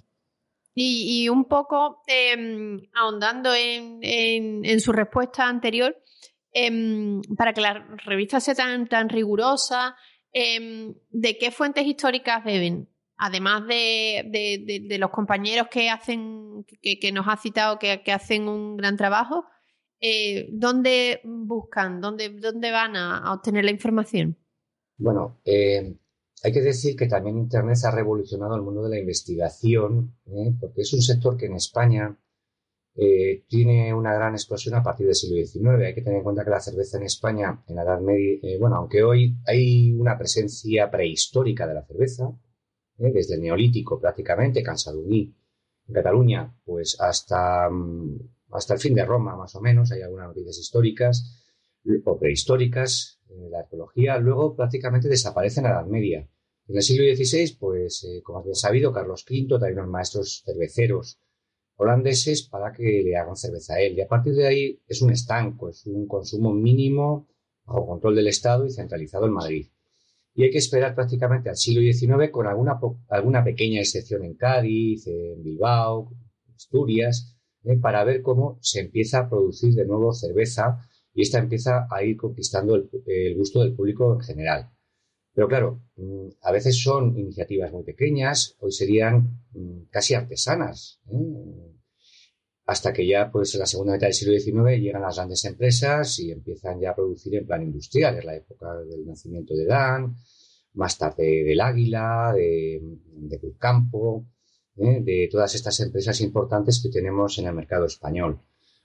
Y, 0.73 1.27
un 1.27 1.45
poco 1.45 2.01
em, 2.07 2.79
ahondando 2.93 3.53
en, 3.53 4.79
su 4.79 4.91
respuesta 4.91 5.47
anterior, 5.47 5.95
em, 6.53 7.21
para 7.37 7.53
que 7.53 7.61
la 7.61 7.85
revista 8.05 8.39
sea 8.39 8.55
tan, 8.55 8.87
tan 8.87 9.09
rigurosa, 9.09 9.95
em, 10.31 10.93
¿de 11.09 11.37
qué 11.37 11.51
fuentes 11.51 11.85
históricas 11.85 12.43
beben? 12.45 12.87
Además 13.21 13.67
de, 13.67 14.97
los 14.97 15.09
compañeros 15.09 15.67
que 15.69 15.89
hacen, 15.89 16.65
que, 16.81 17.11
nos 17.11 17.27
ha 17.27 17.35
citado, 17.35 17.77
que, 17.77 18.01
hacen 18.13 18.47
un 18.47 18.77
gran 18.77 18.95
trabajo, 18.95 19.43
eh, 19.99 20.47
¿dónde 20.53 21.19
buscan? 21.25 21.99
¿Dónde, 21.99 22.29
van 22.71 22.95
a 22.95 23.33
obtener 23.33 23.65
la 23.65 23.71
información? 23.71 24.37
Bueno, 24.97 25.41
eh, 25.43 25.97
hay 26.43 26.53
que 26.53 26.61
decir 26.61 26.95
que 26.95 27.07
también 27.07 27.37
Internet 27.37 27.77
ha 27.83 27.91
revolucionado 27.91 28.55
el 28.55 28.61
mundo 28.61 28.83
de 28.83 28.89
la 28.89 28.99
investigación, 28.99 30.15
¿eh? 30.27 30.53
porque 30.57 30.81
es 30.81 30.93
un 30.93 31.01
sector 31.01 31.35
que 31.35 31.47
en 31.47 31.55
España 31.55 32.17
tiene 33.47 33.93
una 33.93 34.13
gran 34.13 34.33
explosión 34.33 34.75
a 34.75 34.83
partir 34.83 35.05
del 35.05 35.15
siglo 35.15 35.37
XIX. 35.37 35.85
Hay 35.85 35.95
que 35.95 36.01
tener 36.01 36.17
en 36.17 36.23
cuenta 36.23 36.43
que 36.43 36.49
la 36.49 36.59
cerveza 36.59 36.97
en 36.97 37.03
España, 37.03 37.63
en 37.67 37.75
la 37.75 37.83
Edad 37.83 38.01
Media, 38.01 38.39
bueno, 38.59 38.75
aunque 38.75 39.03
hoy 39.03 39.37
hay 39.45 39.93
una 39.93 40.17
presencia 40.17 40.91
prehistórica 40.91 41.65
de 41.65 41.75
la 41.75 41.85
cerveza, 41.85 42.33
desde 42.99 43.35
el 43.35 43.41
Neolítico 43.41 43.99
prácticamente, 43.99 44.61
Cansaluní, 44.61 45.33
en 45.87 45.93
Cataluña, 45.93 46.53
pues 46.65 46.99
hasta, 46.99 47.69
mm, 47.69 48.19
hasta 48.51 48.73
el 48.75 48.79
fin 48.79 48.93
de 48.93 49.05
Roma, 49.05 49.35
más 49.35 49.55
o 49.55 49.61
menos, 49.61 49.91
hay 49.91 50.01
algunas 50.01 50.27
noticias 50.27 50.57
históricas 50.59 51.45
o 52.05 52.19
prehistóricas, 52.19 53.19
la 53.49 53.59
arqueología 53.59 54.17
luego 54.17 54.55
prácticamente 54.55 55.07
desaparece 55.07 55.59
en 55.59 55.65
la 55.65 55.71
Edad 55.71 55.85
Media. 55.85 56.27
En 56.67 56.75
el 56.75 56.83
siglo 56.83 57.03
XVI, 57.03 57.57
pues, 57.59 58.03
eh, 58.03 58.21
como 58.21 58.39
has 58.39 58.45
bien 58.45 58.55
sabido, 58.55 58.91
Carlos 58.91 59.25
V 59.27 59.57
trae 59.57 59.73
unos 59.73 59.87
maestros 59.87 60.43
cerveceros 60.45 61.19
holandeses 61.77 62.43
para 62.43 62.73
que 62.73 63.01
le 63.03 63.15
hagan 63.15 63.35
cerveza 63.35 63.75
a 63.75 63.81
él. 63.81 63.97
Y 63.97 64.01
a 64.01 64.07
partir 64.07 64.33
de 64.33 64.47
ahí 64.47 64.79
es 64.87 65.01
un 65.01 65.11
estanco, 65.11 65.69
es 65.69 65.85
un 65.85 66.07
consumo 66.07 66.53
mínimo 66.53 67.27
bajo 67.65 67.87
control 67.87 68.15
del 68.15 68.27
Estado 68.27 68.65
y 68.65 68.71
centralizado 68.71 69.25
en 69.25 69.31
Madrid. 69.31 69.67
Y 70.33 70.43
hay 70.43 70.51
que 70.51 70.59
esperar 70.59 70.95
prácticamente 70.95 71.49
al 71.49 71.57
siglo 71.57 71.81
XIX 71.81 72.31
con 72.31 72.47
alguna, 72.47 72.79
alguna 73.09 73.43
pequeña 73.43 73.81
excepción 73.81 74.23
en 74.23 74.35
Cádiz, 74.35 75.07
en 75.07 75.43
Bilbao, 75.43 76.11
Asturias, 76.55 77.35
eh, 77.63 77.77
para 77.77 78.03
ver 78.03 78.21
cómo 78.21 78.57
se 78.61 78.79
empieza 78.79 79.19
a 79.19 79.29
producir 79.29 79.73
de 79.73 79.85
nuevo 79.85 80.13
cerveza 80.13 80.79
y 81.13 81.23
esta 81.23 81.39
empieza 81.39 81.87
a 81.89 82.03
ir 82.03 82.15
conquistando 82.15 82.75
el, 82.75 83.35
gusto 83.35 83.61
del 83.61 83.75
público 83.75 84.13
en 84.13 84.21
general. 84.21 84.69
Pero 85.33 85.47
claro, 85.47 85.81
mm, 85.97 86.27
a 86.41 86.51
veces 86.51 86.81
son 86.81 87.17
iniciativas 87.17 87.71
muy 87.71 87.83
pequeñas, 87.83 88.55
hoy 88.59 88.71
serían 88.71 89.41
mm, 89.53 89.89
casi 89.89 90.13
artesanas, 90.13 91.01
¿eh? 91.11 91.68
Hasta 92.69 92.93
que 92.93 93.07
ya 93.07 93.31
pues 93.31 93.55
en 93.55 93.61
la 93.61 93.65
segunda 93.65 93.93
mitad 93.93 94.05
del 94.05 94.13
siglo 94.13 94.39
XIX 94.39 94.79
llegan 94.79 95.01
las 95.01 95.15
grandes 95.15 95.43
empresas 95.45 96.19
y 96.19 96.31
empiezan 96.31 96.79
ya 96.79 96.91
a 96.91 96.95
producir 96.95 97.33
en 97.33 97.47
plan 97.47 97.63
industrial. 97.63 98.19
Es 98.19 98.25
la 98.25 98.35
época 98.35 98.75
del 98.81 99.07
nacimiento 99.07 99.55
de 99.55 99.65
Dan, 99.65 100.15
más 100.73 100.95
tarde 100.99 101.43
del 101.43 101.59
Águila, 101.61 102.31
de, 102.35 102.79
de 103.11 103.37
¿eh? 104.77 105.01
de 105.03 105.29
todas 105.31 105.55
estas 105.55 105.79
empresas 105.79 106.21
importantes 106.21 106.79
que 106.79 106.89
tenemos 106.89 107.39
en 107.39 107.47
el 107.47 107.55
mercado 107.55 107.87
español. 107.87 108.39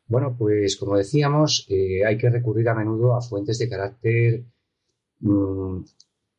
Bueno, 0.07 0.35
pues 0.39 0.77
como 0.79 0.97
decíamos, 0.97 1.67
eh, 1.69 2.07
hay 2.07 2.17
que 2.17 2.31
recurrir 2.31 2.71
a 2.71 2.75
menudo 2.75 3.15
a 3.15 3.21
fuentes 3.21 3.59
de 3.59 3.69
carácter 3.69 4.45
mm, 5.21 5.85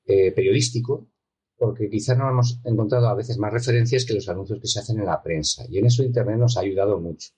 eh, 0.07 0.31
periodístico, 0.31 1.11
porque 1.57 1.89
quizás 1.89 2.17
no 2.17 2.29
hemos 2.29 2.59
encontrado 2.63 3.07
a 3.07 3.15
veces 3.15 3.37
más 3.37 3.53
referencias 3.53 4.05
que 4.05 4.13
los 4.13 4.27
anuncios 4.29 4.59
que 4.59 4.67
se 4.67 4.79
hacen 4.79 4.99
en 4.99 5.05
la 5.05 5.21
prensa, 5.21 5.65
y 5.69 5.77
en 5.77 5.85
eso 5.85 6.03
Internet 6.03 6.37
nos 6.37 6.57
ha 6.57 6.61
ayudado 6.61 6.99
mucho. 6.99 7.29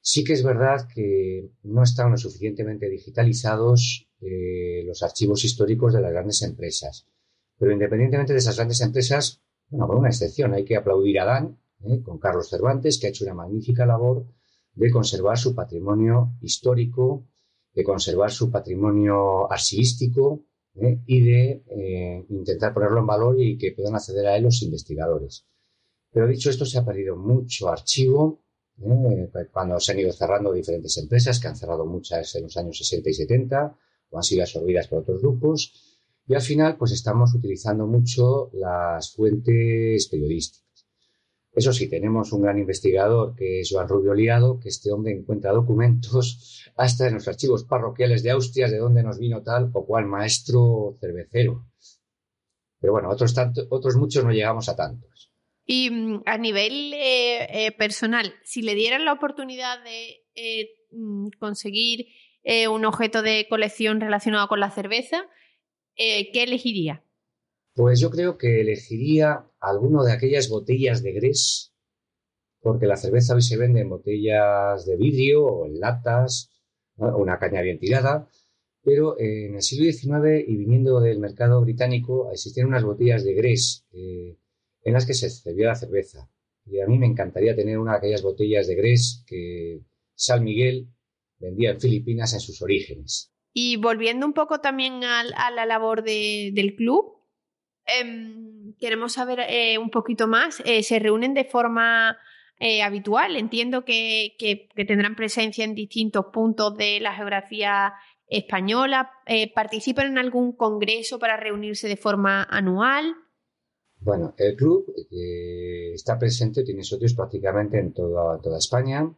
Sí 0.00 0.22
que 0.22 0.34
es 0.34 0.42
verdad 0.42 0.86
que 0.92 1.50
no 1.62 1.82
están 1.82 2.10
lo 2.10 2.16
suficientemente 2.16 2.88
digitalizados 2.88 4.08
eh, 4.20 4.84
los 4.86 5.02
archivos 5.02 5.44
históricos 5.44 5.94
de 5.94 6.00
las 6.00 6.12
grandes 6.12 6.42
empresas, 6.42 7.06
pero 7.58 7.72
independientemente 7.72 8.32
de 8.32 8.38
esas 8.38 8.56
grandes 8.56 8.80
empresas, 8.80 9.40
bueno, 9.68 9.86
con 9.86 9.98
una 9.98 10.08
excepción, 10.08 10.54
hay 10.54 10.64
que 10.64 10.76
aplaudir 10.76 11.20
a 11.20 11.24
Dan, 11.24 11.58
con 12.02 12.18
Carlos 12.18 12.48
Cervantes, 12.48 12.98
que 12.98 13.06
ha 13.06 13.10
hecho 13.10 13.24
una 13.24 13.34
magnífica 13.34 13.84
labor 13.84 14.26
de 14.74 14.90
conservar 14.90 15.38
su 15.38 15.54
patrimonio 15.54 16.32
histórico, 16.40 17.26
de 17.74 17.84
conservar 17.84 18.30
su 18.30 18.50
patrimonio 18.50 19.50
archivístico 19.50 20.44
¿eh? 20.76 21.00
y 21.06 21.22
de 21.22 21.62
eh, 21.68 22.26
intentar 22.28 22.74
ponerlo 22.74 23.00
en 23.00 23.06
valor 23.06 23.40
y 23.40 23.56
que 23.56 23.72
puedan 23.72 23.94
acceder 23.94 24.26
a 24.26 24.36
él 24.36 24.44
los 24.44 24.62
investigadores. 24.62 25.46
Pero 26.10 26.26
dicho 26.26 26.50
esto, 26.50 26.64
se 26.64 26.78
ha 26.78 26.84
perdido 26.84 27.16
mucho 27.16 27.68
archivo 27.68 28.40
¿eh? 28.82 29.28
cuando 29.52 29.80
se 29.80 29.92
han 29.92 30.00
ido 30.00 30.12
cerrando 30.12 30.52
diferentes 30.52 30.96
empresas, 30.98 31.40
que 31.40 31.48
han 31.48 31.56
cerrado 31.56 31.86
muchas 31.86 32.34
en 32.36 32.44
los 32.44 32.56
años 32.56 32.78
60 32.78 33.10
y 33.10 33.14
70 33.14 33.78
o 34.10 34.16
han 34.16 34.22
sido 34.22 34.42
absorbidas 34.42 34.88
por 34.88 35.00
otros 35.00 35.20
grupos. 35.20 35.72
Y 36.26 36.34
al 36.34 36.42
final, 36.42 36.76
pues 36.76 36.92
estamos 36.92 37.34
utilizando 37.34 37.86
mucho 37.86 38.50
las 38.54 39.12
fuentes 39.12 40.08
periodísticas. 40.08 40.63
Eso 41.54 41.72
sí, 41.72 41.88
tenemos 41.88 42.32
un 42.32 42.42
gran 42.42 42.58
investigador 42.58 43.36
que 43.36 43.60
es 43.60 43.70
Joan 43.70 43.88
Rubio 43.88 44.12
Liado, 44.12 44.58
que 44.58 44.68
este 44.68 44.90
hombre 44.90 45.12
encuentra 45.12 45.52
documentos 45.52 46.70
hasta 46.76 47.06
en 47.06 47.14
los 47.14 47.28
archivos 47.28 47.64
parroquiales 47.64 48.24
de 48.24 48.30
Austria 48.30 48.68
de 48.68 48.78
dónde 48.78 49.04
nos 49.04 49.18
vino 49.18 49.42
tal 49.42 49.70
o 49.72 49.86
cual 49.86 50.06
maestro 50.06 50.96
cervecero. 51.00 51.64
Pero 52.80 52.92
bueno, 52.92 53.08
otros, 53.08 53.34
otros 53.70 53.96
muchos 53.96 54.24
no 54.24 54.32
llegamos 54.32 54.68
a 54.68 54.74
tantos. 54.74 55.30
Y 55.64 55.90
mm, 55.90 56.22
a 56.26 56.38
nivel 56.38 56.92
eh, 56.92 57.66
eh, 57.66 57.72
personal, 57.72 58.34
si 58.42 58.62
le 58.62 58.74
dieran 58.74 59.04
la 59.04 59.12
oportunidad 59.12 59.82
de 59.84 60.24
eh, 60.34 60.70
mm, 60.90 61.28
conseguir 61.38 62.08
un 62.70 62.84
objeto 62.84 63.22
de 63.22 63.46
colección 63.48 64.02
relacionado 64.02 64.48
con 64.48 64.60
la 64.60 64.70
cerveza, 64.70 65.26
¿qué 65.96 66.30
elegiría? 66.34 67.02
Pues 67.74 68.00
yo 68.00 68.10
creo 68.10 68.38
que 68.38 68.60
elegiría 68.60 69.46
alguno 69.60 70.04
de 70.04 70.12
aquellas 70.12 70.48
botellas 70.48 71.02
de 71.02 71.12
Gres, 71.12 71.74
porque 72.60 72.86
la 72.86 72.96
cerveza 72.96 73.34
hoy 73.34 73.42
se 73.42 73.56
vende 73.56 73.80
en 73.80 73.90
botellas 73.90 74.86
de 74.86 74.96
vidrio 74.96 75.44
o 75.44 75.66
en 75.66 75.80
latas, 75.80 76.50
una 76.96 77.38
caña 77.38 77.60
bien 77.62 77.78
tirada, 77.78 78.28
pero 78.82 79.18
en 79.18 79.56
el 79.56 79.62
siglo 79.62 79.90
XIX 79.90 80.46
y 80.46 80.56
viniendo 80.56 81.00
del 81.00 81.18
mercado 81.18 81.60
británico 81.62 82.30
existían 82.30 82.68
unas 82.68 82.84
botellas 82.84 83.24
de 83.24 83.34
Gres 83.34 83.86
eh, 83.92 84.36
en 84.82 84.92
las 84.92 85.06
que 85.06 85.14
se 85.14 85.30
servía 85.30 85.68
la 85.68 85.74
cerveza. 85.74 86.30
Y 86.66 86.80
a 86.80 86.86
mí 86.86 86.98
me 86.98 87.06
encantaría 87.06 87.56
tener 87.56 87.78
una 87.78 87.92
de 87.92 87.98
aquellas 87.98 88.22
botellas 88.22 88.66
de 88.66 88.74
Gres 88.76 89.24
que 89.26 89.80
San 90.14 90.44
Miguel 90.44 90.88
vendía 91.38 91.70
en 91.70 91.80
Filipinas 91.80 92.34
en 92.34 92.40
sus 92.40 92.62
orígenes. 92.62 93.32
Y 93.52 93.76
volviendo 93.76 94.26
un 94.26 94.32
poco 94.32 94.60
también 94.60 95.04
a, 95.04 95.50
la 95.50 95.66
labor 95.66 96.02
del 96.02 96.74
club, 96.76 97.13
Em, 97.86 98.74
queremos 98.78 99.12
saber 99.12 99.40
eh, 99.48 99.78
un 99.78 99.90
poquito 99.90 100.26
más. 100.26 100.62
Eh, 100.64 100.82
¿Se 100.82 100.98
reúnen 100.98 101.34
de 101.34 101.44
forma 101.44 102.16
eh, 102.58 102.82
habitual? 102.82 103.36
Entiendo 103.36 103.84
que, 103.84 104.36
tendrán 104.74 105.16
presencia 105.16 105.64
en 105.64 105.74
distintos 105.74 106.26
puntos 106.32 106.76
de 106.76 107.00
la 107.00 107.14
geografía 107.14 107.92
española. 108.26 109.10
¿Participan 109.54 110.06
en 110.06 110.18
algún 110.18 110.56
congreso 110.56 111.18
para 111.18 111.36
reunirse 111.36 111.88
de 111.88 111.96
forma 111.96 112.42
anual? 112.44 113.14
Bueno, 114.00 114.34
el 114.38 114.56
club 114.56 114.86
está 115.94 116.18
presente, 116.18 116.64
tiene 116.64 116.82
socios 116.82 117.14
prácticamente 117.14 117.78
en 117.78 117.92
toda, 117.92 118.40
toda 118.40 118.58
España 118.58 119.14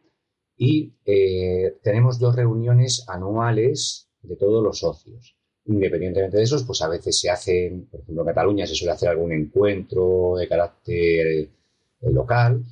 y 0.57 0.93
tenemos 1.83 2.19
dos 2.19 2.35
reuniones 2.35 3.05
anuales 3.07 4.09
de 4.21 4.35
todos 4.35 4.61
los 4.61 4.79
socios. 4.79 5.36
Independientemente 5.67 6.37
de 6.37 6.43
esos, 6.43 6.63
pues 6.63 6.81
a 6.81 6.87
veces 6.87 7.19
se 7.19 7.29
hacen, 7.29 7.87
por 7.87 7.99
ejemplo, 7.99 8.23
en 8.23 8.27
Cataluña 8.27 8.65
se 8.65 8.75
suele 8.75 8.93
hacer 8.93 9.09
algún 9.09 9.33
encuentro 9.33 10.35
de 10.37 10.47
carácter 10.47 11.27
eh, 11.27 11.49
local, 12.01 12.63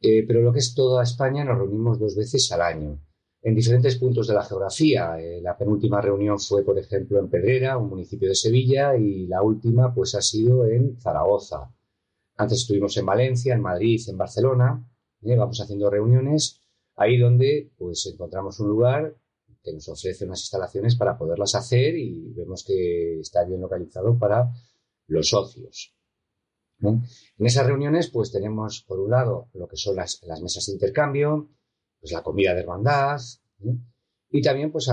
eh, 0.00 0.24
pero 0.26 0.40
lo 0.40 0.52
que 0.52 0.60
es 0.60 0.72
toda 0.72 1.02
España 1.02 1.44
nos 1.44 1.58
reunimos 1.58 1.98
dos 1.98 2.14
veces 2.14 2.50
al 2.52 2.62
año, 2.62 3.00
en 3.42 3.54
diferentes 3.54 3.96
puntos 3.96 4.28
de 4.28 4.34
la 4.34 4.44
geografía. 4.44 5.20
Eh, 5.20 5.40
la 5.42 5.58
penúltima 5.58 6.00
reunión 6.00 6.38
fue, 6.38 6.62
por 6.62 6.78
ejemplo, 6.78 7.18
en 7.18 7.28
Pedrera, 7.28 7.76
un 7.78 7.88
municipio 7.88 8.28
de 8.28 8.36
Sevilla, 8.36 8.96
y 8.96 9.26
la 9.26 9.42
última, 9.42 9.92
pues, 9.92 10.14
ha 10.14 10.22
sido 10.22 10.66
en 10.66 11.00
Zaragoza. 11.00 11.74
Antes 12.36 12.58
estuvimos 12.60 12.96
en 12.96 13.06
Valencia, 13.06 13.54
en 13.54 13.60
Madrid, 13.60 14.00
en 14.08 14.16
Barcelona. 14.16 14.86
vamos 15.20 15.60
haciendo 15.60 15.90
reuniones 15.90 16.60
ahí 16.96 17.18
donde, 17.18 17.70
pues, 17.76 18.06
encontramos 18.06 18.60
un 18.60 18.68
lugar 18.68 19.16
que 19.62 19.72
nos 19.72 19.88
ofrece 19.88 20.24
unas 20.24 20.40
instalaciones 20.40 20.96
para 20.96 21.16
poderlas 21.16 21.54
hacer 21.54 21.96
y 21.96 22.32
vemos 22.32 22.64
que 22.64 23.20
está 23.20 23.44
bien 23.44 23.60
localizado 23.60 24.18
para 24.18 24.50
los 25.06 25.28
socios. 25.28 25.94
En 26.82 27.02
esas 27.38 27.66
reuniones, 27.66 28.08
pues 28.10 28.32
tenemos 28.32 28.84
por 28.86 29.00
un 29.00 29.10
lado 29.10 29.50
lo 29.52 29.68
que 29.68 29.76
son 29.76 29.96
las, 29.96 30.22
mesas 30.42 30.64
de 30.66 30.72
intercambio, 30.72 31.50
pues 32.00 32.12
la 32.12 32.22
comida 32.22 32.54
de 32.54 32.60
hermandad, 32.60 33.20
y 34.30 34.40
también 34.40 34.72
pues 34.72 34.88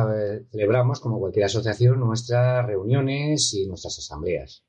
celebramos, 0.52 1.00
como 1.00 1.20
cualquier 1.20 1.46
asociación, 1.46 2.00
nuestras 2.00 2.66
reuniones 2.66 3.54
y 3.54 3.68
nuestras 3.68 4.00
asambleas. 4.00 4.66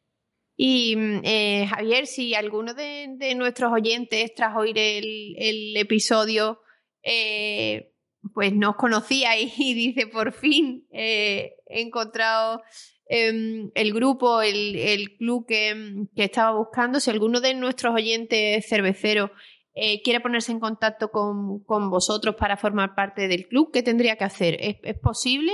Y 0.57 0.97
eh, 1.25 1.67
Javier, 1.69 2.07
si 2.07 2.35
alguno 2.35 2.75
de, 2.75 3.35
nuestros 3.37 3.73
oyentes 3.73 4.35
tras 4.35 4.57
oír 4.57 4.77
el, 4.77 5.77
episodio 5.77 6.61
eh, 7.03 7.95
pues 8.33 8.53
no 8.53 8.71
os 8.71 8.77
conocía 8.77 9.39
y, 9.41 9.75
dice, 9.75 10.07
por 10.07 10.33
fin 10.33 10.87
eh, 10.91 11.57
he 11.67 11.83
encontrado 11.83 12.63
em, 13.07 13.71
el 13.75 13.93
grupo, 13.93 14.43
el, 14.43 15.17
club 15.19 15.47
que, 15.47 16.07
estaba 16.17 16.57
buscando. 16.57 17.01
Si 17.01 17.11
alguno 17.11 17.41
de 17.41 17.55
nuestros 17.55 17.95
oyentes 17.95 18.67
cerveceros 18.69 19.31
eh, 19.75 20.03
quiere 20.03 20.21
ponerse 20.21 20.53
en 20.53 20.61
contacto 20.61 21.11
con, 21.11 21.65
vosotros 21.91 22.35
para 22.37 22.57
formar 22.57 22.95
parte 22.95 23.29
del 23.29 23.47
club, 23.47 23.71
¿qué 23.73 23.83
tendría 23.83 24.17
que 24.17 24.25
hacer? 24.25 24.57
¿Es, 24.61 24.99
posible? 24.99 25.53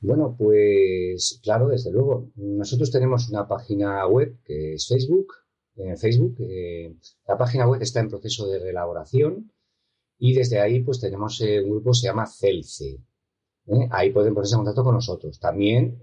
Bueno, 0.00 0.36
pues 0.38 1.40
claro, 1.42 1.68
desde 1.68 1.90
luego. 1.90 2.30
Nosotros 2.36 2.90
tenemos 2.92 3.28
una 3.30 3.48
página 3.48 4.06
web 4.06 4.38
que 4.44 4.74
es 4.74 4.86
Facebook. 4.86 5.34
En 5.74 5.96
Facebook, 5.96 6.36
eh, 6.40 6.94
la 7.26 7.36
página 7.36 7.68
web 7.68 7.80
está 7.82 8.00
en 8.00 8.08
proceso 8.08 8.48
de 8.48 8.58
reelaboración 8.58 9.52
y 10.18 10.34
desde 10.34 10.60
ahí 10.60 10.80
pues 10.80 11.00
tenemos 11.00 11.40
eh, 11.40 11.60
un 11.62 11.70
grupo 11.70 11.90
que 11.90 11.98
se 11.98 12.06
llama 12.06 12.26
Celce. 12.26 12.98
¿eh? 13.66 13.88
Ahí 13.90 14.10
pueden 14.10 14.34
ponerse 14.34 14.54
en 14.54 14.60
contacto 14.60 14.84
con 14.84 14.94
nosotros. 14.94 15.38
También 15.38 16.02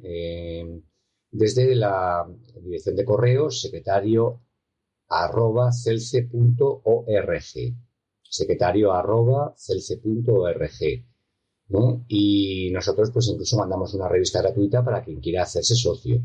desde 1.31 1.75
la 1.75 2.25
dirección 2.61 2.95
de 2.95 3.05
correos 3.05 3.61
secretario 3.61 4.41
arroba 5.09 5.71
celce.org. 5.71 7.43
Secretario 8.21 8.93
arroba 8.93 9.53
celce.org. 9.57 11.05
Y 12.07 12.69
nosotros 12.71 13.11
pues 13.11 13.27
incluso 13.27 13.57
mandamos 13.57 13.93
una 13.93 14.07
revista 14.07 14.41
gratuita 14.41 14.83
para 14.83 15.03
quien 15.03 15.19
quiera 15.19 15.43
hacerse 15.43 15.75
socio. 15.75 16.21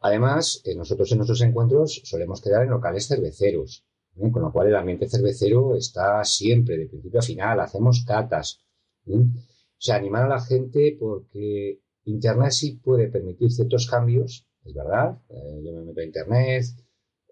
Además, 0.00 0.62
eh, 0.64 0.74
nosotros 0.74 1.10
en 1.12 1.18
nuestros 1.18 1.42
encuentros 1.42 2.00
solemos 2.04 2.40
quedar 2.40 2.62
en 2.64 2.70
locales 2.70 3.06
cerveceros, 3.06 3.84
¿eh? 4.22 4.30
con 4.30 4.42
lo 4.42 4.52
cual 4.52 4.68
el 4.68 4.76
ambiente 4.76 5.08
cervecero 5.08 5.76
está 5.76 6.22
siempre, 6.24 6.76
de 6.78 6.86
principio 6.86 7.20
a 7.20 7.22
final, 7.22 7.60
hacemos 7.60 8.04
catas. 8.06 8.60
O 9.06 9.82
sea, 9.82 9.96
animar 9.96 10.24
a 10.24 10.28
la 10.28 10.40
gente 10.40 10.96
porque 10.98 11.80
Internet 12.04 12.52
sí 12.52 12.72
puede 12.76 13.08
permitir 13.08 13.50
ciertos 13.50 13.88
cambios, 13.88 14.46
es 14.64 14.74
verdad. 14.74 15.18
Eh, 15.28 15.62
yo 15.64 15.72
me 15.72 15.82
meto 15.82 16.00
a 16.00 16.04
Internet, 16.04 16.64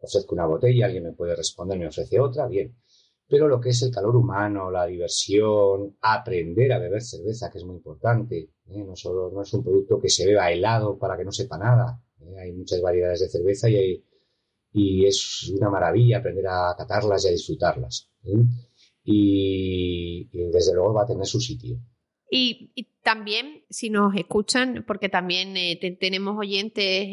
ofrezco 0.00 0.35
una 0.35 0.47
botella, 0.47 0.87
alguien 0.87 1.04
me 1.04 1.12
puede 1.12 1.37
responder, 1.37 1.78
me 1.78 1.88
ofrece 1.88 2.18
otra, 2.21 2.47
bien. 2.47 2.75
Pero 3.28 3.47
lo 3.47 3.61
que 3.61 3.71
es 3.71 3.83
el 3.83 3.90
calor 3.90 4.16
humano, 4.16 4.71
la 4.71 4.87
diversión, 4.87 5.97
aprender 6.00 6.73
a 6.73 6.78
beber 6.78 7.02
cerveza, 7.02 7.50
que 7.50 7.59
es 7.59 7.64
muy 7.64 7.76
importante, 7.76 8.50
¿eh? 8.71 8.85
no 8.85 8.97
solo 8.97 9.30
no 9.30 9.42
es 9.42 9.52
un 9.52 9.62
producto 9.62 10.00
que 10.00 10.09
se 10.09 10.26
beba 10.26 10.50
helado 10.50 10.99
para 10.99 11.16
que 11.16 11.25
no 11.25 11.33
sepa 11.33 11.59
nada. 11.59 12.02
¿eh? 12.21 12.38
Hay 12.40 12.52
muchas 12.52 12.80
variedades 12.80 13.21
de 13.21 13.28
cerveza 13.28 13.68
y, 13.68 14.02
y 14.73 15.07
es 15.07 15.51
una 15.57 15.71
maravilla 15.71 16.19
aprender 16.19 16.47
a 16.47 16.75
catarlas 16.77 17.25
y 17.25 17.29
a 17.29 17.33
disfrutarlas. 17.33 18.11
¿eh? 18.25 18.45
Y, 19.05 20.29
desde 20.51 20.75
luego 20.75 20.95
va 20.95 21.03
a 21.03 21.07
tener 21.07 21.27
su 21.27 21.41
sitio. 21.41 21.79
Y, 22.31 22.73
también, 23.03 23.65
si 23.71 23.89
nos 23.89 24.15
escuchan, 24.15 24.85
porque 24.87 25.09
también 25.09 25.55
tenemos 25.99 26.37
oyentes 26.39 27.07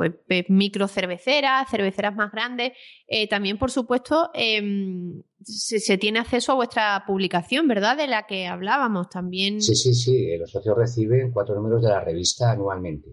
pues, 0.00 0.14
micro 0.48 0.88
cerveceras, 0.88 1.68
cerveceras 1.70 2.16
más 2.16 2.32
grandes. 2.32 2.72
Eh, 3.06 3.28
también, 3.28 3.58
por 3.58 3.70
supuesto, 3.70 4.30
em, 4.32 5.22
se, 5.42 5.98
tiene 5.98 6.20
acceso 6.20 6.52
a 6.52 6.54
vuestra 6.54 7.04
publicación, 7.06 7.68
¿verdad? 7.68 7.98
De 7.98 8.06
la 8.06 8.26
que 8.26 8.46
hablábamos 8.46 9.10
también. 9.10 9.60
Sí, 9.60 9.74
sí, 9.74 9.92
sí. 9.92 10.38
Los 10.38 10.52
socios 10.52 10.74
reciben 10.74 11.30
cuatro 11.32 11.54
números 11.54 11.82
de 11.82 11.90
la 11.90 12.00
revista 12.00 12.50
anualmente. 12.50 13.10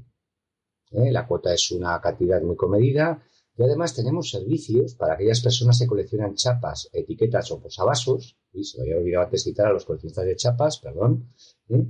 ¿Eh? 0.91 1.11
La 1.11 1.27
cuota 1.27 1.53
es 1.53 1.71
una 1.71 1.99
cantidad 1.99 2.41
muy 2.41 2.55
comedida. 2.55 3.21
Y 3.57 3.63
además 3.63 3.95
tenemos 3.95 4.29
servicios 4.29 4.93
para 4.95 5.15
aquellas 5.15 5.41
personas 5.41 5.79
que 5.79 5.87
coleccionan 5.87 6.35
chapas, 6.35 6.89
etiquetas 6.93 7.51
o 7.51 7.59
posavasos. 7.59 8.37
Y 8.53 8.63
se 8.63 8.77
me 8.77 8.83
había 8.83 8.97
olvidado 8.97 9.25
antes 9.25 9.43
citar 9.43 9.67
a 9.67 9.73
los 9.73 9.85
coleccionistas 9.85 10.25
de 10.25 10.35
chapas, 10.35 10.79
perdón. 10.79 11.33
¿eh? 11.69 11.85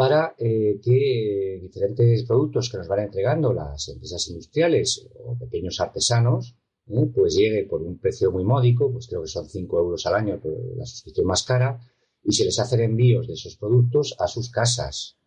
para 0.00 0.34
eh, 0.38 0.80
que 0.82 1.58
diferentes 1.60 2.24
productos 2.24 2.70
que 2.70 2.78
nos 2.78 2.88
van 2.88 3.00
entregando 3.00 3.52
las 3.52 3.86
empresas 3.88 4.26
industriales 4.30 5.06
o 5.22 5.36
pequeños 5.38 5.78
artesanos, 5.78 6.56
eh, 6.86 7.06
pues 7.14 7.34
llegue 7.36 7.64
por 7.64 7.82
un 7.82 7.98
precio 7.98 8.32
muy 8.32 8.42
módico, 8.42 8.90
pues 8.90 9.08
creo 9.08 9.20
que 9.20 9.28
son 9.28 9.46
5 9.46 9.78
euros 9.78 10.06
al 10.06 10.14
año 10.14 10.40
por 10.40 10.52
la 10.74 10.86
suscripción 10.86 11.26
más 11.26 11.42
cara, 11.42 11.78
y 12.22 12.32
se 12.32 12.46
les 12.46 12.58
hacen 12.58 12.80
envíos 12.80 13.26
de 13.26 13.34
esos 13.34 13.56
productos 13.56 14.16
a 14.18 14.26
sus 14.26 14.50
casas. 14.50 15.18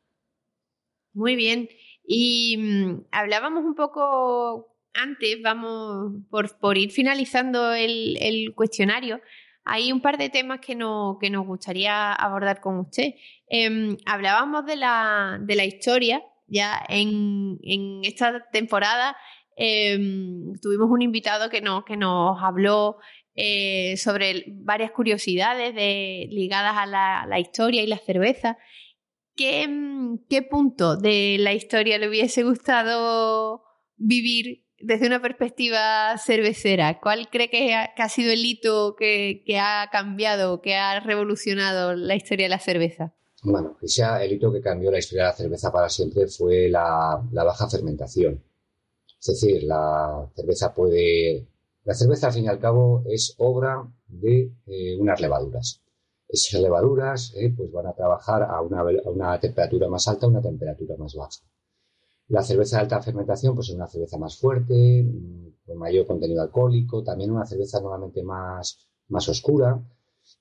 Muy 1.14 1.36
bien. 1.36 1.70
Y 2.04 2.58
mm, 2.58 3.06
hablábamos 3.12 3.66
un 3.66 3.76
poco 3.76 4.73
antes, 4.94 5.42
vamos 5.42 6.14
por, 6.30 6.78
ir 6.78 6.92
finalizando 6.92 7.74
el 7.74 8.54
cuestionario, 8.56 9.22
hay 9.66 9.92
un 9.92 10.02
par 10.02 10.18
de 10.18 10.30
temas 10.30 10.60
que, 10.60 10.76
no, 10.76 11.18
que 11.20 11.30
nos 11.30 11.46
gustaría 11.46 12.12
abordar 12.14 12.60
con 12.60 12.80
usted. 12.80 13.14
Em, 13.48 13.98
hablábamos 14.06 14.66
de 14.66 14.76
la, 14.76 15.40
de 15.42 15.56
la, 15.56 15.66
historia, 15.66 16.22
ya 16.48 16.84
en, 16.90 17.60
en 17.64 18.04
esta 18.04 18.46
temporada 18.52 19.16
em, 19.56 20.54
tuvimos 20.62 20.90
un 20.90 21.02
invitado 21.02 21.50
que, 21.50 21.62
no, 21.62 21.86
que 21.86 21.96
nos 21.96 22.42
habló 22.42 22.98
eh, 23.36 23.96
sobre 23.98 24.46
varias 24.48 24.92
curiosidades 24.92 25.74
de, 25.74 26.28
ligadas 26.30 26.76
a 26.78 26.86
la, 26.86 27.26
la, 27.28 27.40
historia 27.40 27.84
y 27.84 27.88
la 27.88 27.98
cerveza. 27.98 28.58
¿Qué, 29.36 29.68
¿Qué 30.30 30.42
punto 30.42 30.98
de 30.98 31.38
la 31.40 31.54
historia 31.54 31.98
le 31.98 32.10
hubiese 32.10 32.44
gustado 32.44 33.64
vivir 33.96 34.66
desde 34.84 35.08
una 35.08 35.22
perspectiva 35.22 36.18
cervecera, 36.18 37.00
¿cuál 37.00 37.30
cree 37.30 37.50
que 37.50 37.74
ha, 37.74 38.10
sido 38.10 38.32
el 38.32 38.46
hito 38.46 38.96
que, 38.98 39.44
ha 39.60 39.90
cambiado, 39.92 40.62
que 40.62 40.76
ha 40.76 41.00
revolucionado 41.00 41.96
la 41.96 42.16
historia 42.16 42.46
de 42.46 42.50
la 42.50 42.60
cerveza? 42.60 43.14
Bueno, 43.44 43.78
quizá 43.80 44.24
el 44.24 44.34
hito 44.34 44.52
que 44.52 44.62
cambió 44.62 44.92
la 44.92 45.00
historia 45.00 45.24
de 45.24 45.30
la 45.30 45.36
cerveza 45.36 45.72
para 45.72 45.90
siempre 45.90 46.28
fue 46.28 46.70
la, 46.70 47.22
baja 47.32 47.70
fermentación. 47.70 48.44
Es 49.20 49.28
decir, 49.28 49.64
la 49.64 50.30
cerveza 50.36 50.74
puede. 50.74 51.48
La 51.86 51.94
cerveza, 51.94 52.28
al 52.28 52.34
fin 52.34 52.46
y 52.46 52.48
al 52.48 52.60
cabo, 52.60 53.04
es 53.10 53.36
obra 53.38 53.86
de 54.08 54.52
eh, 54.68 54.98
unas 55.00 55.20
levaduras. 55.20 55.82
Esas 56.28 56.62
levaduras 56.62 57.34
eh, 57.36 57.54
pues 57.56 57.72
van 57.72 57.88
a 57.88 57.94
trabajar 57.94 58.44
a 58.44 58.62
una, 58.62 58.82
a 58.82 59.10
una 59.10 59.40
temperatura 59.40 59.88
más 59.88 60.08
alta, 60.08 60.26
a 60.26 60.30
una 60.30 60.42
temperatura 60.42 60.96
más 60.98 61.14
baja. 61.14 61.42
La 62.28 62.42
cerveza 62.44 62.78
de 62.78 62.84
alta 62.84 63.02
fermentación, 63.02 63.56
pues 63.56 63.70
es 63.70 63.76
una 63.76 63.88
cerveza 63.88 64.18
más 64.18 64.38
fuerte, 64.38 65.04
mm, 65.04 65.66
con 65.66 65.78
mayor 65.78 66.06
contenido 66.06 66.42
alcohólico, 66.42 67.04
también 67.04 67.32
una 67.32 67.46
cerveza 67.46 67.80
nuevamente 67.82 68.24
más, 68.24 68.88
más 69.10 69.28
oscura. 69.30 69.82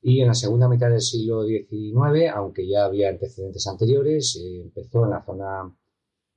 Y 0.01 0.21
en 0.21 0.29
la 0.29 0.35
segunda 0.35 0.69
mitad 0.69 0.91
del 0.91 1.01
siglo 1.01 1.45
XIX, 1.45 2.31
aunque 2.35 2.69
ya 2.69 2.85
había 2.85 3.09
antecedentes 3.09 3.67
anteriores, 3.67 4.37
eh, 4.37 4.61
empezó 4.63 5.05
en 5.05 5.11
la 5.11 5.25
zona 5.25 5.77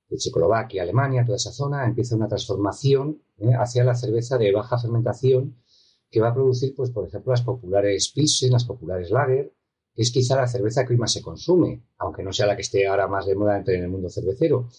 de 0.10 0.18
Checoslovaquia, 0.18 0.84
Alemania, 0.84 1.26
toda 1.26 1.38
esa 1.38 1.52
zona, 1.52 1.86
empieza 1.86 2.16
una 2.16 2.28
transformación 2.28 3.22
eh, 3.38 3.52
hacia 3.60 3.84
la 3.84 3.96
cerveza 3.96 4.38
de 4.38 4.52
baja 4.52 4.78
fermentación 4.80 5.58
que 6.10 6.22
va 6.22 6.30
a 6.30 6.34
producir, 6.34 6.74
pues, 6.76 6.92
por 6.92 7.08
ejemplo, 7.08 7.32
las 7.32 7.42
populares 7.42 8.12
Pilsen, 8.14 8.52
las 8.52 8.66
populares 8.66 9.12
Lager, 9.12 9.54
que 9.94 10.02
es 10.02 10.12
quizá 10.12 10.36
la 10.36 10.48
cerveza 10.48 10.86
que 10.86 10.96
más 10.98 11.14
se 11.14 11.22
consume, 11.22 11.84
aunque 11.98 12.24
no 12.24 12.32
sea 12.34 12.48
la 12.48 12.56
que 12.56 12.62
esté 12.62 12.88
ahora 12.88 13.08
más 13.08 13.26
de 13.26 13.36
moda 13.36 13.64
en 13.66 13.84
el 13.84 13.90
mundo 13.90 14.10
cervecero. 14.10 14.70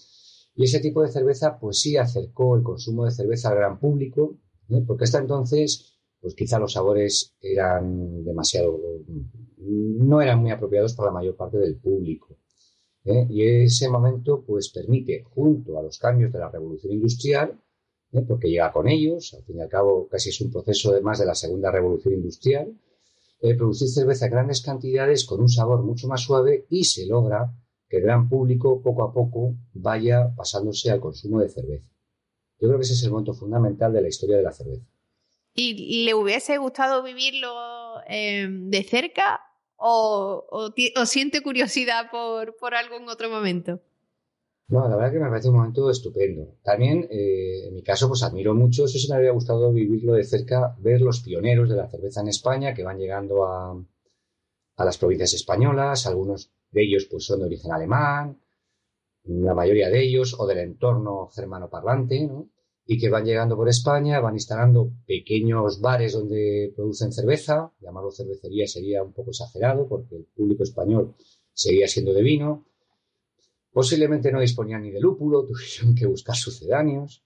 Y 0.57 0.63
ese 0.63 0.79
tipo 0.79 1.03
de 1.03 1.09
cerveza, 1.09 1.59
pues 1.59 1.79
sí 1.79 1.97
acercó 1.97 2.55
el 2.55 2.63
consumo 2.63 3.05
de 3.05 3.11
cerveza 3.11 3.49
al 3.49 3.57
gran 3.57 3.79
público, 3.79 4.39
¿eh? 4.69 4.83
porque 4.87 5.03
hasta 5.03 5.19
entonces, 5.19 5.99
pues 6.19 6.33
quizá 6.33 6.57
los 6.57 6.73
sabores 6.73 7.35
eran 7.39 8.23
demasiado, 8.23 8.75
no 9.57 10.19
eran 10.19 10.39
muy 10.39 10.49
apropiados 10.49 10.95
para 10.95 11.09
la 11.09 11.13
mayor 11.13 11.35
parte 11.35 11.59
del 11.59 11.75
público. 11.77 12.39
¿eh? 13.05 13.27
Y 13.29 13.43
ese 13.65 13.87
momento, 13.87 14.43
pues 14.43 14.69
permite, 14.69 15.21
junto 15.29 15.77
a 15.77 15.83
los 15.83 15.99
cambios 15.99 16.33
de 16.33 16.39
la 16.39 16.49
revolución 16.49 16.93
industrial, 16.93 17.61
¿eh? 18.11 18.23
porque 18.27 18.49
llega 18.49 18.73
con 18.73 18.87
ellos, 18.87 19.35
al 19.35 19.43
fin 19.43 19.57
y 19.57 19.61
al 19.61 19.69
cabo 19.69 20.07
casi 20.07 20.29
es 20.29 20.41
un 20.41 20.51
proceso 20.51 20.91
de 20.91 21.01
más 21.01 21.19
de 21.19 21.27
la 21.27 21.35
segunda 21.35 21.69
revolución 21.69 22.15
industrial, 22.15 22.75
producir 23.55 23.89
cerveza 23.89 24.25
en 24.25 24.31
grandes 24.31 24.61
cantidades 24.61 25.23
con 25.23 25.39
un 25.39 25.49
sabor 25.49 25.83
mucho 25.83 26.07
más 26.07 26.21
suave 26.21 26.65
y 26.71 26.85
se 26.85 27.05
logra 27.05 27.53
que 27.89 27.97
el 27.97 28.03
gran 28.03 28.27
público 28.29 28.81
poco 28.81 29.03
a 29.03 29.13
poco 29.13 29.55
vaya 29.73 30.33
pasándose 30.35 30.91
al 30.91 30.99
consumo 30.99 31.39
de 31.39 31.49
cerveza. 31.49 31.89
Yo 32.59 32.67
creo 32.67 32.79
que 32.79 32.83
ese 32.83 32.93
es 32.93 33.03
el 33.03 33.11
momento 33.11 33.33
fundamental 33.33 33.93
de 33.93 34.01
la 34.01 34.07
historia 34.07 34.37
de 34.37 34.43
la 34.43 34.51
cerveza. 34.51 34.85
¿Y 35.53 36.05
le 36.05 36.13
hubiese 36.13 36.57
gustado 36.59 37.01
vivirlo 37.01 37.51
em, 38.07 38.69
de 38.69 38.83
cerca 38.83 39.41
o, 39.75 40.71
siente 41.05 41.41
curiosidad 41.41 42.11
por, 42.11 42.75
algo 42.75 42.97
en 42.97 43.09
otro 43.09 43.29
momento? 43.29 43.81
No, 44.67 44.87
la 44.87 44.97
verdad 44.97 45.13
que 45.13 45.19
me 45.19 45.29
parece 45.29 45.49
un 45.49 45.55
momento 45.55 45.89
estupendo. 45.89 46.55
También, 46.61 47.07
eh, 47.09 47.67
en 47.67 47.73
mi 47.73 47.81
caso, 47.81 48.07
pues 48.07 48.21
admiro 48.21 48.53
mucho, 48.53 48.85
eso 48.85 48.99
sí 48.99 49.07
me 49.09 49.15
habría 49.15 49.31
gustado 49.31 49.71
vivirlo 49.71 50.13
de 50.13 50.25
cerca, 50.25 50.75
ver 50.77 51.01
los 51.01 51.21
pioneros 51.21 51.69
de 51.69 51.77
la 51.77 51.89
cerveza 51.89 52.21
en 52.21 52.27
España 52.27 52.73
que 52.73 52.83
van 52.83 52.99
llegando 52.99 53.45
a, 53.45 53.81
a 54.75 54.85
las 54.85 54.97
provincias 54.97 55.33
españolas, 55.33 56.05
algunos 56.05 56.51
de 56.77 56.83
ellos 56.83 57.07
pues 57.09 57.25
son 57.25 57.39
de 57.39 57.45
origen 57.45 57.71
alemán, 57.71 58.39
la 59.27 59.53
mayoría 59.53 59.89
de 59.89 60.01
ellos, 60.01 60.35
o 60.39 60.47
del 60.47 60.59
entorno 60.59 61.27
germano 61.27 61.69
parlante, 61.69 62.29
y 62.85 62.97
que 62.97 63.09
van 63.09 63.25
llegando 63.25 63.55
por 63.57 63.67
España, 63.67 64.19
van 64.21 64.35
instalando 64.35 64.91
pequeños 65.05 65.81
bares 65.81 66.13
donde 66.13 66.71
producen 66.75 67.11
cerveza, 67.11 67.73
llamarlo 67.81 68.11
cervecería 68.11 68.65
sería 68.67 69.03
un 69.03 69.11
poco 69.11 69.31
exagerado 69.31 69.87
porque 69.87 70.15
el 70.15 70.25
público 70.25 70.63
español 70.63 71.15
seguía 71.53 71.87
siendo 71.87 72.13
de 72.13 72.21
vino, 72.21 72.65
posiblemente 73.73 74.31
no 74.31 74.39
disponían 74.39 74.83
ni 74.83 74.91
de 74.91 75.01
lúpulo, 75.01 75.45
tuvieron 75.47 75.95
que 75.95 76.05
buscar 76.05 76.35
sucedáneos, 76.35 77.23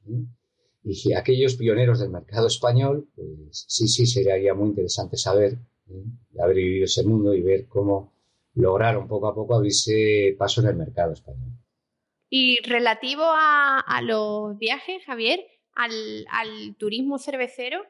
y 0.83 1.13
aquellos 1.13 1.55
pioneros 1.55 1.99
del 1.99 2.09
mercado 2.09 2.47
español, 2.47 3.07
pues 3.15 3.65
sí, 3.67 3.87
sí, 3.87 4.07
sería 4.07 4.55
muy 4.55 4.69
interesante 4.69 5.15
saber, 5.15 5.59
haber 6.39 6.55
vivido 6.55 6.85
ese 6.85 7.03
mundo 7.03 7.35
y 7.35 7.41
ver 7.41 7.67
cómo 7.67 8.13
lograron 8.53 9.07
poco 9.07 9.27
a 9.27 9.35
poco 9.35 9.55
abrirse 9.55 10.35
paso 10.37 10.61
en 10.61 10.67
el 10.67 10.75
mercado 10.75 11.13
español. 11.13 11.51
Y 12.29 12.59
relativo 12.63 13.23
a, 13.25 14.01
los 14.03 14.57
viajes, 14.57 15.03
Javier, 15.05 15.41
al, 15.73 16.75
turismo 16.77 17.17
cervecero, 17.17 17.81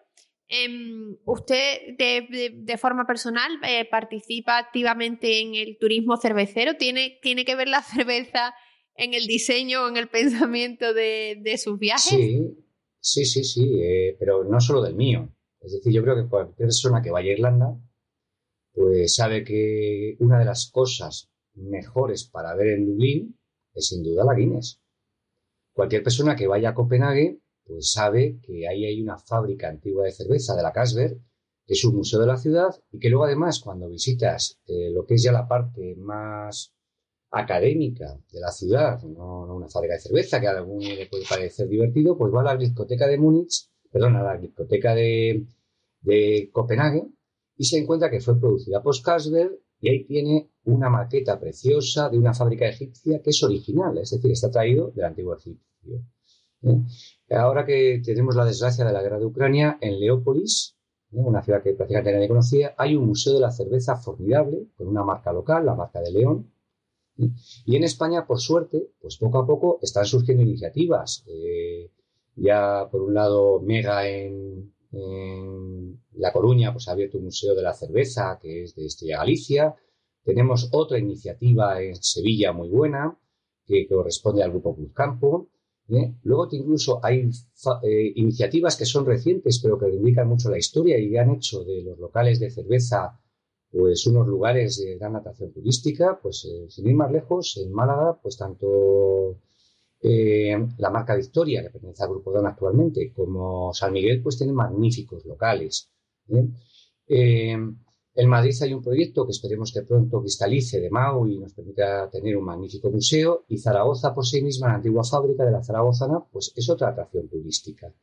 em, 0.47 1.17
¿usted 1.25 1.95
de, 1.97 2.77
forma 2.77 3.05
personal 3.05 3.51
eh, 3.63 3.85
participa 3.85 4.57
activamente 4.57 5.41
en 5.41 5.55
el 5.55 5.77
turismo 5.77 6.17
cervecero? 6.17 6.75
¿Tiene, 6.75 7.19
¿Tiene 7.21 7.45
que 7.45 7.55
ver 7.55 7.67
la 7.67 7.83
cerveza 7.83 8.55
en 8.95 9.13
el 9.13 9.27
diseño 9.27 9.83
o 9.83 9.89
en 9.89 9.97
el 9.97 10.07
pensamiento 10.09 10.93
de, 10.93 11.55
sus 11.57 11.77
viajes? 11.77 12.09
Sí, 12.09 12.57
sí, 12.99 13.25
sí, 13.25 13.43
sí, 13.43 13.79
eh, 13.79 14.15
pero 14.19 14.43
no 14.43 14.59
solo 14.59 14.81
del 14.81 14.95
mío. 14.95 15.29
Es 15.59 15.73
decir, 15.73 15.93
yo 15.93 16.01
creo 16.01 16.15
que 16.15 16.27
cualquier 16.27 16.57
persona 16.57 17.01
que 17.01 17.11
vaya 17.11 17.29
a 17.29 17.33
Irlanda, 17.33 17.77
pues 18.73 19.15
sabe 19.15 19.43
que 19.43 20.15
una 20.19 20.39
de 20.39 20.45
las 20.45 20.69
cosas 20.71 21.29
mejores 21.53 22.25
para 22.25 22.55
ver 22.55 22.69
en 22.69 22.85
Dublín 22.85 23.39
es 23.73 23.87
sin 23.87 24.03
duda 24.03 24.25
la 24.25 24.33
Guinness. 24.33 24.79
Cualquier 25.73 26.03
persona 26.03 26.35
que 26.35 26.47
vaya 26.47 26.69
a 26.69 26.73
Copenhague, 26.73 27.39
pues 27.63 27.91
sabe 27.91 28.39
que 28.41 28.67
ahí 28.67 28.85
hay 28.85 29.01
una 29.01 29.17
fábrica 29.17 29.69
antigua 29.69 30.05
de 30.05 30.11
cerveza 30.11 30.55
de 30.55 30.63
la 30.63 30.71
Casberg, 30.71 31.17
que 31.65 31.73
es 31.73 31.85
un 31.85 31.95
museo 31.95 32.19
de 32.19 32.27
la 32.27 32.37
ciudad, 32.37 32.69
y 32.91 32.99
que 32.99 33.09
luego 33.09 33.25
además 33.25 33.59
cuando 33.59 33.89
visitas 33.89 34.59
eh, 34.65 34.89
lo 34.91 35.05
que 35.05 35.15
es 35.15 35.23
ya 35.23 35.31
la 35.31 35.47
parte 35.47 35.95
más 35.95 36.73
académica 37.31 38.19
de 38.31 38.39
la 38.41 38.51
ciudad, 38.51 39.01
no, 39.03 39.55
una 39.55 39.69
fábrica 39.69 39.95
de 39.95 40.01
cerveza 40.01 40.41
que 40.41 40.47
a 40.47 40.57
alguno 40.57 40.89
le 40.89 41.07
puede 41.07 41.23
parecer 41.29 41.67
divertido, 41.67 42.17
pues 42.17 42.33
va 42.33 42.41
a 42.41 42.43
la 42.43 42.57
discoteca 42.57 43.07
de 43.07 43.17
Múnich, 43.17 43.69
perdón, 43.89 44.17
a 44.17 44.23
la 44.23 44.37
discoteca 44.37 44.93
de, 44.93 45.45
de 46.01 46.49
Copenhague, 46.51 47.07
y 47.61 47.63
se 47.63 47.77
encuentra 47.77 48.09
que 48.09 48.19
fue 48.19 48.39
producida 48.39 48.81
por 48.81 48.99
Carlsberg 49.03 49.55
y 49.79 49.89
ahí 49.89 50.03
tiene 50.05 50.49
una 50.63 50.89
maqueta 50.89 51.39
preciosa 51.39 52.09
de 52.09 52.17
una 52.17 52.33
fábrica 52.33 52.67
egipcia 52.67 53.21
que 53.21 53.29
es 53.29 53.43
original, 53.43 53.95
es 53.99 54.09
decir, 54.09 54.31
está 54.31 54.49
traído 54.49 54.89
del 54.95 55.05
antiguo 55.05 55.35
egipcio. 55.35 56.03
¿eh? 56.63 56.81
Ahora 57.29 57.63
que 57.63 58.01
tenemos 58.03 58.35
la 58.35 58.45
desgracia 58.45 58.83
de 58.83 58.91
la 58.91 59.03
guerra 59.03 59.19
de 59.19 59.27
Ucrania, 59.27 59.77
en 59.79 59.99
Leópolis, 59.99 60.75
¿eh? 61.11 61.17
una 61.17 61.43
ciudad 61.43 61.61
que 61.61 61.73
prácticamente 61.73 62.13
nadie 62.13 62.29
conocía, 62.29 62.73
hay 62.75 62.95
un 62.95 63.05
museo 63.05 63.35
de 63.35 63.41
la 63.41 63.51
cerveza 63.51 63.95
formidable 63.95 64.65
con 64.75 64.87
una 64.87 65.03
marca 65.03 65.31
local, 65.31 65.63
la 65.63 65.75
marca 65.75 66.01
de 66.01 66.13
León. 66.13 66.51
¿eh? 67.19 67.29
Y 67.67 67.75
en 67.75 67.83
España, 67.83 68.25
por 68.25 68.39
suerte, 68.39 68.89
pues 68.99 69.17
poco 69.17 69.37
a 69.37 69.45
poco 69.45 69.77
están 69.83 70.05
surgiendo 70.05 70.41
iniciativas. 70.41 71.23
ya 72.35 72.87
por 72.91 73.01
un 73.03 73.13
lado, 73.13 73.59
Mega 73.61 74.07
en, 74.09 74.73
La 74.91 76.33
Coruña 76.33 76.73
pues, 76.73 76.87
ha 76.87 76.91
abierto 76.91 77.17
un 77.17 77.25
museo 77.25 77.55
de 77.55 77.61
la 77.61 77.73
cerveza 77.73 78.37
que 78.41 78.63
es 78.63 78.75
de 78.75 78.85
Estrella 78.85 79.19
Galicia. 79.19 79.75
Tenemos 80.23 80.69
otra 80.71 80.99
iniciativa 80.99 81.81
en 81.81 81.95
Sevilla 81.95 82.51
muy 82.51 82.69
buena 82.69 83.17
que 83.65 83.87
corresponde 83.87 84.43
al 84.43 84.51
Grupo 84.51 84.75
Cruzcampo. 84.75 85.49
¿eh? 85.89 86.15
Luego 86.23 86.47
incluso 86.51 86.99
hay 87.03 87.29
eh, 87.83 88.11
iniciativas 88.15 88.75
que 88.75 88.85
son 88.85 89.05
recientes 89.05 89.59
pero 89.61 89.79
que 89.79 89.89
indican 89.89 90.27
mucho 90.27 90.49
la 90.49 90.57
historia 90.57 90.99
y 90.99 91.15
han 91.17 91.31
hecho 91.31 91.63
de 91.63 91.83
los 91.83 91.97
locales 91.97 92.39
de 92.39 92.49
cerveza 92.49 93.17
pues 93.71 94.05
unos 94.05 94.27
lugares 94.27 94.83
de 94.83 94.97
gran 94.97 95.15
atracción 95.15 95.53
turística. 95.53 96.19
Pues 96.21 96.45
eh, 96.45 96.69
sin 96.69 96.87
ir 96.87 96.95
más 96.95 97.11
lejos, 97.11 97.57
en 97.57 97.71
Málaga 97.71 98.19
pues 98.21 98.37
tanto 98.37 99.37
eh, 100.03 100.57
la 100.79 100.89
marca 100.89 101.15
Victoria, 101.15 101.61
que 101.61 101.69
pertenece 101.69 102.03
al 102.03 102.09
Grupo 102.09 102.31
Don 102.31 102.47
actualmente, 102.47 103.13
como 103.13 103.71
San 103.71 103.93
Miguel, 103.93 104.21
pues 104.21 104.37
tiene 104.37 104.51
magníficos 104.51 105.25
locales. 105.25 105.91
¿eh? 106.29 106.47
Eh, 107.07 107.57
en 108.13 108.27
Madrid 108.27 108.55
hay 108.61 108.73
un 108.73 108.81
proyecto 108.81 109.25
que 109.25 109.31
esperemos 109.31 109.71
que 109.71 109.83
pronto 109.83 110.21
cristalice 110.21 110.79
de 110.79 110.89
MAU 110.89 111.27
y 111.27 111.37
nos 111.37 111.53
permita 111.53 112.09
tener 112.09 112.35
un 112.35 112.45
magnífico 112.45 112.89
museo. 112.89 113.45
Y 113.47 113.59
Zaragoza, 113.59 114.13
por 114.13 114.25
sí 114.25 114.41
misma, 114.41 114.69
la 114.69 114.75
antigua 114.75 115.03
fábrica 115.03 115.45
de 115.45 115.51
la 115.51 115.63
Zaragozana, 115.63 116.19
pues 116.31 116.51
es 116.55 116.69
otra 116.69 116.89
atracción 116.89 117.29
turística. 117.29 117.93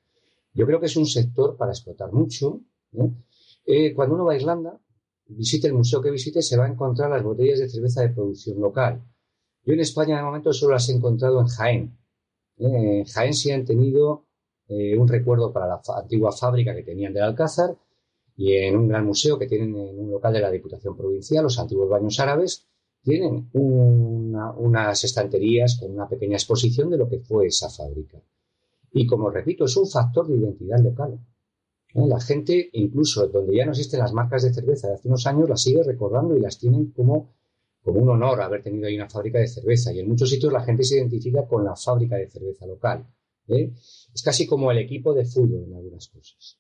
Yo 0.55 0.67
creo 0.67 0.81
que 0.81 0.87
es 0.87 0.97
un 0.97 1.07
sector 1.07 1.57
para 1.57 1.73
explotar 1.73 2.13
mucho. 2.13 2.61
cuando 3.95 4.15
uno 4.15 4.25
va 4.25 4.33
a 4.33 4.37
Irlanda, 4.37 4.81
visite 5.27 5.67
el 5.67 5.75
museo 5.75 6.01
que 6.01 6.11
visite, 6.11 6.43
se 6.43 6.57
va 6.57 6.65
a 6.65 6.69
encontrar 6.69 7.11
las 7.11 7.23
botellas 7.23 7.59
de 7.59 7.69
cerveza 7.69 8.03
de 8.03 8.11
producción 8.11 8.61
local 8.61 9.03
yo 9.69 9.75
en 9.75 9.81
España 9.81 10.17
de 10.17 10.23
momento 10.23 10.51
solo 10.55 10.73
las 10.73 10.89
he 10.89 10.95
encontrado 10.95 11.43
en 11.43 11.47
Jaén. 11.47 11.99
Eh, 12.57 13.01
en 13.01 13.05
Jaén 13.05 13.35
sí 13.35 13.51
han 13.51 13.67
tenido 13.67 14.25
eh, 14.67 14.97
un 14.97 15.07
recuerdo 15.07 15.53
para 15.53 15.67
la 15.67 15.83
antigua 15.95 16.33
fábrica 16.33 16.75
que 16.75 16.83
tenían 16.83 17.13
del 17.13 17.25
Alcázar 17.25 17.77
y 18.35 18.55
en 18.55 18.79
un 18.79 18.89
gran 18.89 19.05
museo 19.05 19.39
que 19.39 19.47
tienen 19.47 19.77
en 19.77 19.99
un 19.99 20.11
local 20.11 20.33
de 20.33 20.41
la 20.41 20.51
Diputación 20.51 20.97
Provincial, 20.97 21.45
los 21.45 21.59
antiguos 21.59 21.87
baños 21.91 22.19
árabes, 22.19 22.67
tienen 23.03 23.51
unas 23.53 25.05
estanterías 25.05 25.77
con 25.79 25.93
una 25.93 26.09
pequeña 26.09 26.37
exposición 26.37 26.89
de 26.89 26.97
lo 26.97 27.07
que 27.07 27.19
fue 27.19 27.49
esa 27.49 27.69
fábrica. 27.69 28.23
Y 28.93 29.07
como 29.07 29.29
repito, 29.29 29.67
es 29.67 29.77
un 29.77 29.87
factor 29.87 30.29
de 30.29 30.37
identidad 30.39 30.79
local. 30.79 31.21
¿eh? 31.93 32.07
La 32.07 32.21
gente, 32.21 32.71
incluso 32.73 33.27
donde 33.29 33.55
ya 33.55 33.67
no 33.67 33.73
existen 33.73 34.01
las 34.01 34.15
marcas 34.15 34.45
de 34.45 34.55
cerveza 34.55 34.89
de 34.89 34.95
hace 34.95 35.09
unos 35.09 35.27
años, 35.27 35.47
las 35.47 35.61
sigue 35.61 35.83
recordando 35.83 36.35
y 36.35 36.41
las 36.41 36.59
tienen 36.59 36.91
como 36.93 37.35
como 37.89 38.03
un 38.03 38.11
honor 38.11 38.43
haber 38.43 38.63
tenido 38.63 38.87
ahí 38.87 38.97
una 38.97 39.09
fábrica 39.09 39.39
de 39.39 39.49
cerveza. 39.49 39.91
Y 39.95 40.01
en 40.01 40.09
muchos 40.09 40.29
sitios 40.29 40.53
la 40.53 40.63
gente 40.63 40.85
se 40.85 40.97
identifica 40.97 41.47
con 41.47 41.65
la 41.65 41.75
fábrica 41.75 42.17
de 42.17 42.29
cerveza 42.29 42.67
local. 42.67 43.07
¿eh? 43.49 43.73
Es 44.15 44.23
casi 44.23 44.47
como 44.47 44.71
el 44.71 44.77
equipo 44.77 45.15
de 45.15 45.25
fútbol 45.25 45.65
en 45.65 45.75
algunas 45.75 46.09
cosas. 46.09 46.59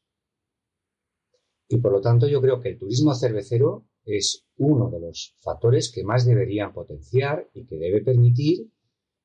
Y 1.68 1.76
por 1.76 1.92
lo 1.92 2.00
tanto 2.00 2.26
yo 2.26 2.40
creo 2.40 2.60
que 2.60 2.70
el 2.70 2.78
turismo 2.78 3.14
cervecero 3.14 3.84
es 4.06 4.46
uno 4.56 4.88
de 4.88 5.00
los 5.00 5.36
factores 5.40 5.92
que 5.92 6.02
más 6.02 6.24
deberían 6.24 6.72
potenciar 6.72 7.46
y 7.52 7.66
que 7.66 7.76
debe 7.76 8.00
permitir 8.00 8.70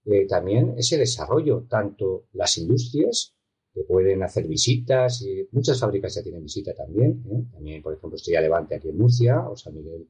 eh, 0.04 0.28
también 0.28 0.74
ese 0.78 0.98
desarrollo, 0.98 1.66
tanto 1.70 2.26
las 2.34 2.58
industrias 2.58 3.34
que 3.74 3.84
pueden 3.84 4.24
hacer 4.24 4.46
visitas, 4.46 5.22
y 5.22 5.48
muchas 5.52 5.80
fábricas 5.80 6.16
ya 6.16 6.22
tienen 6.22 6.44
visita 6.44 6.76
también, 6.76 7.24
¿eh? 7.32 7.46
también 7.54 7.82
por 7.82 7.94
ejemplo 7.94 8.18
Estrella 8.18 8.42
Levante 8.42 8.76
aquí 8.76 8.90
en 8.90 8.98
Murcia 8.98 9.48
o 9.48 9.56
San 9.56 9.74
Miguel 9.74 10.06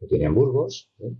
lo 0.00 0.08
tiene 0.08 0.24
en 0.24 0.34
Burgos, 0.34 0.90
¿eh? 0.98 1.12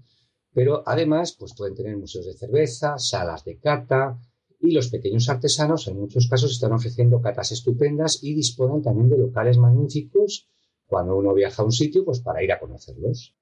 pero 0.52 0.82
además 0.86 1.36
pues 1.38 1.54
pueden 1.56 1.74
tener 1.74 1.96
museos 1.96 2.26
de 2.26 2.34
cerveza, 2.34 2.98
salas 2.98 3.44
de 3.44 3.58
cata 3.58 4.18
y 4.60 4.72
los 4.72 4.88
pequeños 4.88 5.28
artesanos 5.28 5.86
en 5.88 5.98
muchos 5.98 6.28
casos 6.28 6.52
están 6.52 6.72
ofreciendo 6.72 7.20
catas 7.20 7.52
estupendas 7.52 8.22
y 8.22 8.34
disponen 8.34 8.82
también 8.82 9.08
de 9.08 9.18
locales 9.18 9.58
magníficos 9.58 10.48
cuando 10.86 11.16
uno 11.16 11.32
viaja 11.34 11.62
a 11.62 11.64
un 11.64 11.72
sitio 11.72 12.04
pues 12.04 12.20
para 12.20 12.42
ir 12.42 12.52
a 12.52 12.58
conocerlos. 12.58 13.34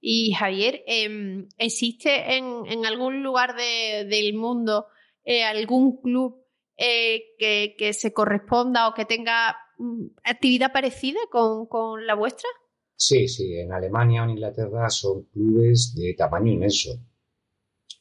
Y 0.00 0.32
Javier, 0.34 0.82
em, 0.86 1.48
¿existe 1.56 2.36
en, 2.36 2.84
algún 2.84 3.22
lugar 3.22 3.56
del 3.56 4.34
mundo 4.34 4.86
eh, 5.24 5.44
algún 5.44 6.00
club 6.02 6.44
eh, 6.76 7.22
que, 7.38 7.92
se 7.94 8.12
corresponda 8.12 8.88
o 8.88 8.94
que 8.94 9.04
tenga 9.06 9.56
mm, 9.78 10.06
actividad 10.24 10.72
parecida 10.72 11.20
con 11.30 12.06
la 12.06 12.14
vuestra? 12.14 12.48
Sí, 12.96 13.28
sí, 13.28 13.58
en 13.58 13.72
Alemania 13.72 14.22
o 14.22 14.24
en 14.24 14.30
Inglaterra 14.30 14.88
son 14.88 15.24
clubes 15.24 15.94
de 15.94 16.14
tamaño 16.14 16.52
inmenso. 16.52 16.90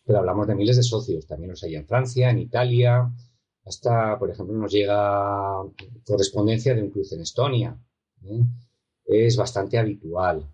Pero 0.06 0.20
hablamos 0.20 0.48
de 0.48 0.56
miles 0.56 0.78
de 0.78 0.84
socios. 0.84 1.26
También 1.26 1.52
los 1.52 1.64
hay 1.64 1.76
en 1.76 1.88
Francia, 1.88 2.30
en 2.30 2.40
Italia. 2.40 3.12
Hasta, 3.66 4.20
por 4.20 4.30
ejemplo, 4.30 4.56
nos 4.56 4.72
llega 4.72 5.64
correspondencia 6.06 6.76
de 6.76 6.84
un 6.84 6.92
club 6.92 7.06
en 7.12 7.22
Estonia. 7.22 7.78
¿eh? 8.26 8.44
Es 9.06 9.38
bastante 9.38 9.78
habitual. 9.78 10.48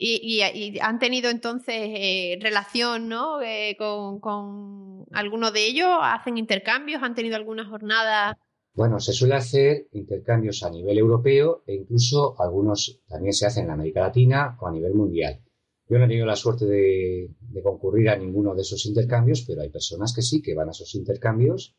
Y, 0.00 0.78
han 0.80 1.00
tenido 1.00 1.28
entonces 1.28 1.74
eh, 1.76 2.38
relación 2.40 3.08
¿no? 3.08 3.42
Eh, 3.42 3.74
con, 3.76 4.20
con 4.20 5.06
alguno 5.12 5.50
de 5.50 5.66
ellos, 5.66 5.88
hacen 6.00 6.38
intercambios, 6.38 7.02
han 7.02 7.16
tenido 7.16 7.34
alguna 7.34 7.68
jornada 7.68 8.38
bueno, 8.74 9.00
se 9.00 9.12
suele 9.12 9.34
hacer 9.34 9.88
intercambios 9.92 10.62
a 10.62 10.70
nivel 10.70 10.98
europeo 10.98 11.62
e 11.66 11.74
incluso 11.74 12.40
algunos 12.40 13.00
también 13.08 13.32
se 13.32 13.46
hacen 13.46 13.64
en 13.64 13.70
América 13.72 14.00
Latina 14.00 14.56
o 14.60 14.66
a 14.66 14.72
nivel 14.72 14.94
mundial. 14.94 15.42
Yo 15.88 15.98
no 15.98 16.04
he 16.04 16.08
tenido 16.08 16.26
la 16.26 16.36
suerte 16.36 16.66
de, 16.66 17.34
concurrir 17.62 18.10
a 18.10 18.16
ninguno 18.16 18.54
de 18.54 18.60
esos 18.62 18.84
intercambios, 18.86 19.42
pero 19.46 19.62
hay 19.62 19.70
personas 19.70 20.12
que 20.14 20.22
sí, 20.22 20.42
que 20.42 20.54
van 20.54 20.68
a 20.68 20.72
esos 20.72 20.94
intercambios, 20.94 21.74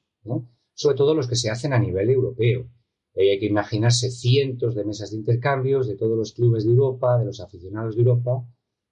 sobre 0.73 0.97
todo 0.97 1.13
los 1.13 1.28
que 1.28 1.36
se 1.36 1.49
hacen 1.49 1.73
a 1.73 1.80
nivel 1.80 2.10
europeo. 2.10 2.67
Hay 3.15 3.39
que 3.39 3.45
imaginarse 3.45 4.10
cientos 4.10 4.75
de 4.75 4.86
mesas 4.86 5.12
de 5.12 5.17
intercambios 5.17 5.88
de 5.88 5.95
todos 5.95 6.17
los 6.17 6.34
clubes 6.34 6.63
de 6.63 6.71
Europa, 6.71 7.17
de 7.19 7.25
los 7.25 7.39
aficionados 7.39 7.95
de 7.95 8.02
Europa, 8.02 8.45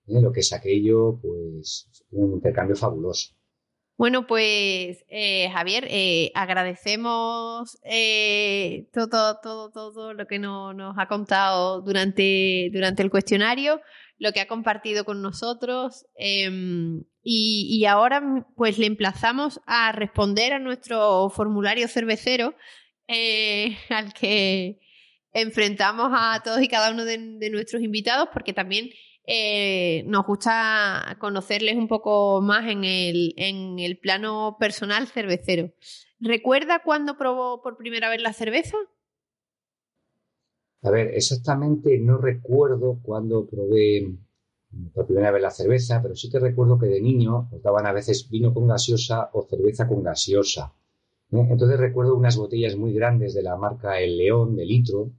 ¿eh? 0.07 0.21
lo 0.21 0.31
que 0.31 0.41
es 0.41 0.53
aquello, 0.53 1.19
pues, 1.21 1.89
un 2.11 2.33
intercambio 2.33 2.75
fabuloso. 2.75 3.36
Bueno, 3.97 4.27
pues 4.27 5.03
eh, 5.09 5.49
Javier, 5.51 5.87
eh, 5.89 6.31
agradecemos 6.35 7.79
eh, 7.83 8.85
todo, 8.93 9.39
todo, 9.41 9.71
todo 9.71 10.13
lo 10.13 10.27
que 10.27 10.37
nos 10.37 10.95
ha 10.99 11.07
contado 11.07 11.81
durante, 11.81 12.69
durante 12.71 13.01
el 13.01 13.09
cuestionario, 13.09 13.81
lo 14.19 14.33
que 14.33 14.41
ha 14.41 14.47
compartido 14.47 15.03
con 15.03 15.23
nosotros 15.23 16.05
em, 16.15 17.05
y, 17.23 17.85
ahora 17.85 18.45
pues 18.55 18.77
le 18.77 18.85
emplazamos 18.85 19.61
a 19.65 19.91
responder 19.91 20.53
a 20.53 20.59
nuestro 20.59 21.29
formulario 21.31 21.87
cervecero 21.87 22.55
al 23.89 24.13
que 24.13 24.79
enfrentamos 25.33 26.11
a 26.13 26.41
todos 26.43 26.61
y 26.61 26.67
cada 26.67 26.91
uno 26.91 27.03
de 27.03 27.49
nuestros 27.49 27.81
invitados 27.81 28.29
porque 28.31 28.53
también 28.53 28.89
eh, 29.27 30.03
nos 30.07 30.25
gusta 30.25 31.17
conocerles 31.19 31.75
un 31.75 31.89
poco 31.89 32.41
más 32.41 32.67
en 32.69 32.85
el, 32.85 33.33
en 33.35 33.77
el 33.77 33.99
plano 33.99 34.55
personal 34.57 35.07
cervecero. 35.07 35.73
¿Recuerda 36.19 36.81
cuándo 36.83 37.17
probó 37.17 37.61
por 37.61 37.75
primera 37.75 38.09
vez 38.09 38.21
la 38.21 38.31
cerveza? 38.31 38.77
A 40.81 40.89
ver, 40.91 41.09
exactamente 41.13 41.99
no 41.99 42.17
recuerdo 42.17 42.99
cuándo 43.03 43.45
probé 43.45 44.15
por 44.93 45.05
primera 45.05 45.31
vez 45.31 45.41
la 45.41 45.51
cerveza, 45.51 46.01
pero 46.01 46.15
sí 46.15 46.29
que 46.29 46.39
recuerdo 46.39 46.79
que 46.79 46.87
de 46.87 47.01
niño 47.01 47.49
nos 47.51 47.61
daban 47.61 47.85
a 47.85 47.91
veces 47.91 48.29
vino 48.29 48.53
con 48.53 48.67
gaseosa 48.67 49.29
o 49.33 49.43
cerveza 49.43 49.87
con 49.87 50.03
gaseosa. 50.03 50.73
¿eh? 51.31 51.47
Entonces 51.49 51.77
recuerdo 51.77 52.15
unas 52.15 52.37
botellas 52.37 52.77
muy 52.77 52.93
grandes 52.93 53.33
de 53.33 53.43
la 53.43 53.57
marca 53.57 53.99
El 53.99 54.17
León, 54.17 54.55
de 54.55 54.65
litro, 54.65 55.11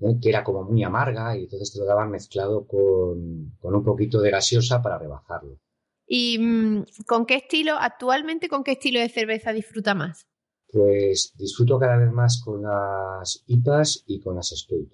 ¿eh? 0.00 0.18
que 0.20 0.28
era 0.28 0.44
como 0.44 0.64
muy 0.64 0.82
amarga 0.82 1.36
y 1.36 1.44
entonces 1.44 1.72
te 1.72 1.80
lo 1.80 1.86
daban 1.86 2.10
mezclado 2.10 2.66
con, 2.66 3.52
un 3.60 3.84
poquito 3.84 4.20
de 4.20 4.30
gaseosa 4.30 4.82
para 4.82 4.98
rebajarlo. 4.98 5.58
¿Y 6.06 6.38
mm, 6.38 6.84
con 7.06 7.26
qué 7.26 7.36
estilo, 7.36 7.74
actualmente, 7.78 8.48
con 8.48 8.64
qué 8.64 8.72
estilo 8.72 9.00
de 9.00 9.08
cerveza 9.08 9.52
disfruta 9.52 9.94
más? 9.94 10.26
Pues 10.70 11.32
disfruto 11.36 11.78
cada 11.78 11.96
vez 11.96 12.12
más 12.12 12.42
con 12.44 12.62
las 12.62 13.42
IPAs 13.46 14.04
y 14.06 14.20
con 14.20 14.36
las 14.36 14.48
Stout 14.48 14.92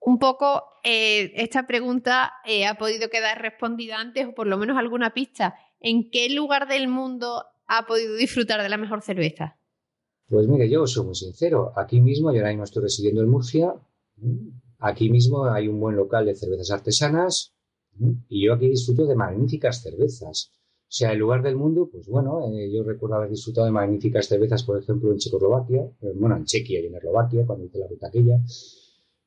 un 0.00 0.18
poco 0.18 0.64
eh, 0.82 1.32
esta 1.36 1.66
pregunta 1.66 2.32
eh, 2.44 2.66
ha 2.66 2.76
podido 2.76 3.10
quedar 3.10 3.40
respondida 3.40 4.00
antes 4.00 4.26
o 4.26 4.34
por 4.34 4.46
lo 4.46 4.56
menos 4.56 4.78
alguna 4.78 5.12
pista. 5.12 5.54
¿En 5.78 6.10
qué 6.10 6.30
lugar 6.30 6.68
del 6.68 6.88
mundo 6.88 7.44
ha 7.66 7.86
podido 7.86 8.16
disfrutar 8.16 8.62
de 8.62 8.68
la 8.68 8.78
mejor 8.78 9.02
cerveza? 9.02 9.58
Pues 10.28 10.46
mire, 10.46 10.68
yo 10.68 10.86
soy 10.86 11.06
muy 11.06 11.14
sincero. 11.14 11.72
Aquí 11.76 12.00
mismo, 12.00 12.32
yo 12.32 12.38
ahora 12.38 12.50
mismo 12.50 12.64
estoy 12.64 12.82
residiendo 12.82 13.20
en 13.20 13.28
Murcia. 13.28 13.74
Aquí 14.78 15.10
mismo 15.10 15.44
hay 15.44 15.68
un 15.68 15.78
buen 15.78 15.96
local 15.96 16.26
de 16.26 16.34
cervezas 16.34 16.70
artesanas 16.70 17.54
y 18.28 18.46
yo 18.46 18.54
aquí 18.54 18.68
disfruto 18.68 19.06
de 19.06 19.14
magníficas 19.14 19.82
cervezas. 19.82 20.52
O 20.54 20.92
sea, 20.92 21.12
el 21.12 21.18
lugar 21.18 21.42
del 21.42 21.56
mundo, 21.56 21.88
pues 21.90 22.08
bueno, 22.08 22.52
eh, 22.52 22.70
yo 22.72 22.82
recuerdo 22.82 23.16
haber 23.16 23.30
disfrutado 23.30 23.66
de 23.66 23.72
magníficas 23.72 24.26
cervezas, 24.26 24.64
por 24.64 24.78
ejemplo, 24.78 25.12
en 25.12 25.18
Checoslovaquia, 25.18 25.88
bueno, 26.16 26.36
en 26.36 26.44
Chequia 26.44 26.80
y 26.80 26.86
en 26.86 26.96
Eslovaquia, 26.96 27.46
cuando 27.46 27.66
hice 27.66 27.78
la 27.78 27.86
ruta 27.86 28.08
aquella. 28.08 28.40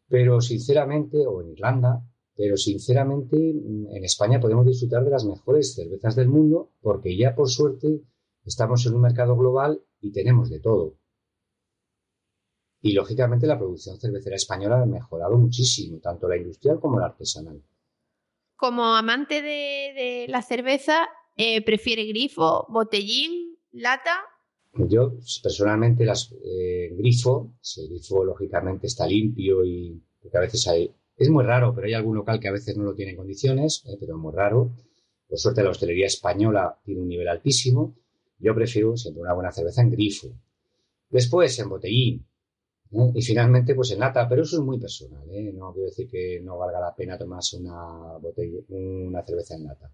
Pero 0.09 0.41
sinceramente, 0.41 1.25
o 1.25 1.41
en 1.41 1.51
Irlanda, 1.51 2.03
pero 2.35 2.57
sinceramente 2.57 3.37
mm, 3.37 3.95
en 3.95 4.03
España 4.03 4.39
podemos 4.39 4.65
disfrutar 4.65 5.03
de 5.03 5.11
las 5.11 5.25
mejores 5.25 5.75
cervezas 5.75 6.15
del 6.15 6.29
mundo 6.29 6.71
porque 6.81 7.15
ya 7.15 7.35
por 7.35 7.49
suerte 7.49 8.01
estamos 8.43 8.85
en 8.85 8.95
un 8.95 9.01
mercado 9.01 9.35
global 9.37 9.81
y 10.01 10.11
tenemos 10.11 10.49
de 10.49 10.59
todo. 10.59 10.97
Y 12.85 12.91
lógicamente 12.91 13.47
la 13.47 13.57
producción 13.57 13.97
cervecera 13.97 14.35
española 14.35 14.81
ha 14.81 14.85
mejorado 14.85 15.37
muchísimo, 15.37 15.99
tanto 16.01 16.27
la 16.27 16.35
industrial 16.35 16.81
como 16.81 16.99
la 16.99 17.05
artesanal. 17.05 17.63
Como 18.57 18.83
amante 18.83 19.41
de, 19.41 20.25
la 20.27 20.41
cerveza, 20.41 21.07
eh, 21.37 21.63
¿prefiere 21.63 22.03
grifo, 22.03 22.65
botellín, 22.67 23.57
lata? 23.71 24.19
Yo 24.73 25.13
personalmente 25.41 26.03
las 26.03 26.35
eh, 26.43 26.89
grifo, 26.97 27.53
si 27.61 27.83
el 27.83 27.89
grifo 27.89 28.25
lógicamente 28.25 28.87
está 28.87 29.07
limpio 29.07 29.63
y 29.63 30.03
porque 30.21 30.37
a 30.37 30.41
veces 30.41 30.67
hay, 30.67 30.93
es 31.15 31.29
muy 31.29 31.45
raro, 31.45 31.73
pero 31.73 31.87
hay 31.87 31.93
algún 31.93 32.17
local 32.17 32.41
que 32.41 32.49
a 32.49 32.51
veces 32.51 32.75
no 32.75 32.83
lo 32.83 32.93
tiene 32.93 33.11
en 33.11 33.17
condiciones, 33.17 33.85
eh, 33.87 33.95
pero 33.97 34.15
es 34.15 34.19
muy 34.19 34.33
raro. 34.33 34.73
Por 35.29 35.39
suerte 35.39 35.63
la 35.63 35.69
hostelería 35.69 36.07
española 36.07 36.77
tiene 36.83 36.99
un 36.99 37.07
nivel 37.07 37.29
altísimo. 37.29 37.95
Yo 38.39 38.53
prefiero 38.53 38.97
siempre 38.97 39.21
una 39.21 39.33
buena 39.33 39.53
cerveza 39.53 39.81
en 39.81 39.91
grifo. 39.91 40.27
Después 41.09 41.57
en 41.59 41.69
botellín. 41.69 42.27
¿Eh? 42.93 43.11
Y 43.15 43.21
finalmente 43.21 43.75
pues 43.75 43.91
en 43.91 43.99
lata, 43.99 44.27
pero 44.27 44.43
eso 44.43 44.57
es 44.57 44.63
muy 44.63 44.79
personal. 44.79 45.23
No 45.53 45.73
quiero 45.73 45.87
decir 45.87 46.07
que 46.09 46.39
no 46.41 46.57
valga 46.57 46.79
la 46.79 46.95
pena 46.95 47.17
tomarse 47.17 47.57
una, 47.57 48.17
botella, 48.19 48.57
una 48.69 49.23
cerveza 49.23 49.55
en 49.55 49.65
lata. 49.65 49.91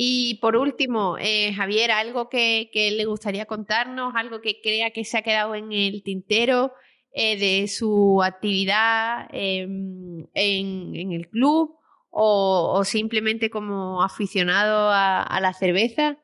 Y 0.00 0.36
por 0.36 0.56
último, 0.56 1.16
eh, 1.18 1.52
Javier, 1.52 1.90
algo 1.90 2.28
que, 2.28 2.70
le 2.72 3.04
gustaría 3.04 3.46
contarnos, 3.46 4.14
algo 4.14 4.40
que 4.40 4.60
crea 4.62 4.92
que 4.92 5.04
se 5.04 5.18
ha 5.18 5.22
quedado 5.22 5.56
en 5.56 5.72
el 5.72 6.04
tintero 6.04 6.72
eh, 7.10 7.36
de 7.36 7.66
su 7.66 8.22
actividad 8.22 9.26
em, 9.32 10.28
en, 10.34 11.12
el 11.12 11.28
club 11.28 11.76
o, 12.10 12.82
simplemente 12.84 13.50
como 13.50 14.00
aficionado 14.00 14.88
a, 14.92 15.38
la 15.40 15.52
cerveza. 15.52 16.18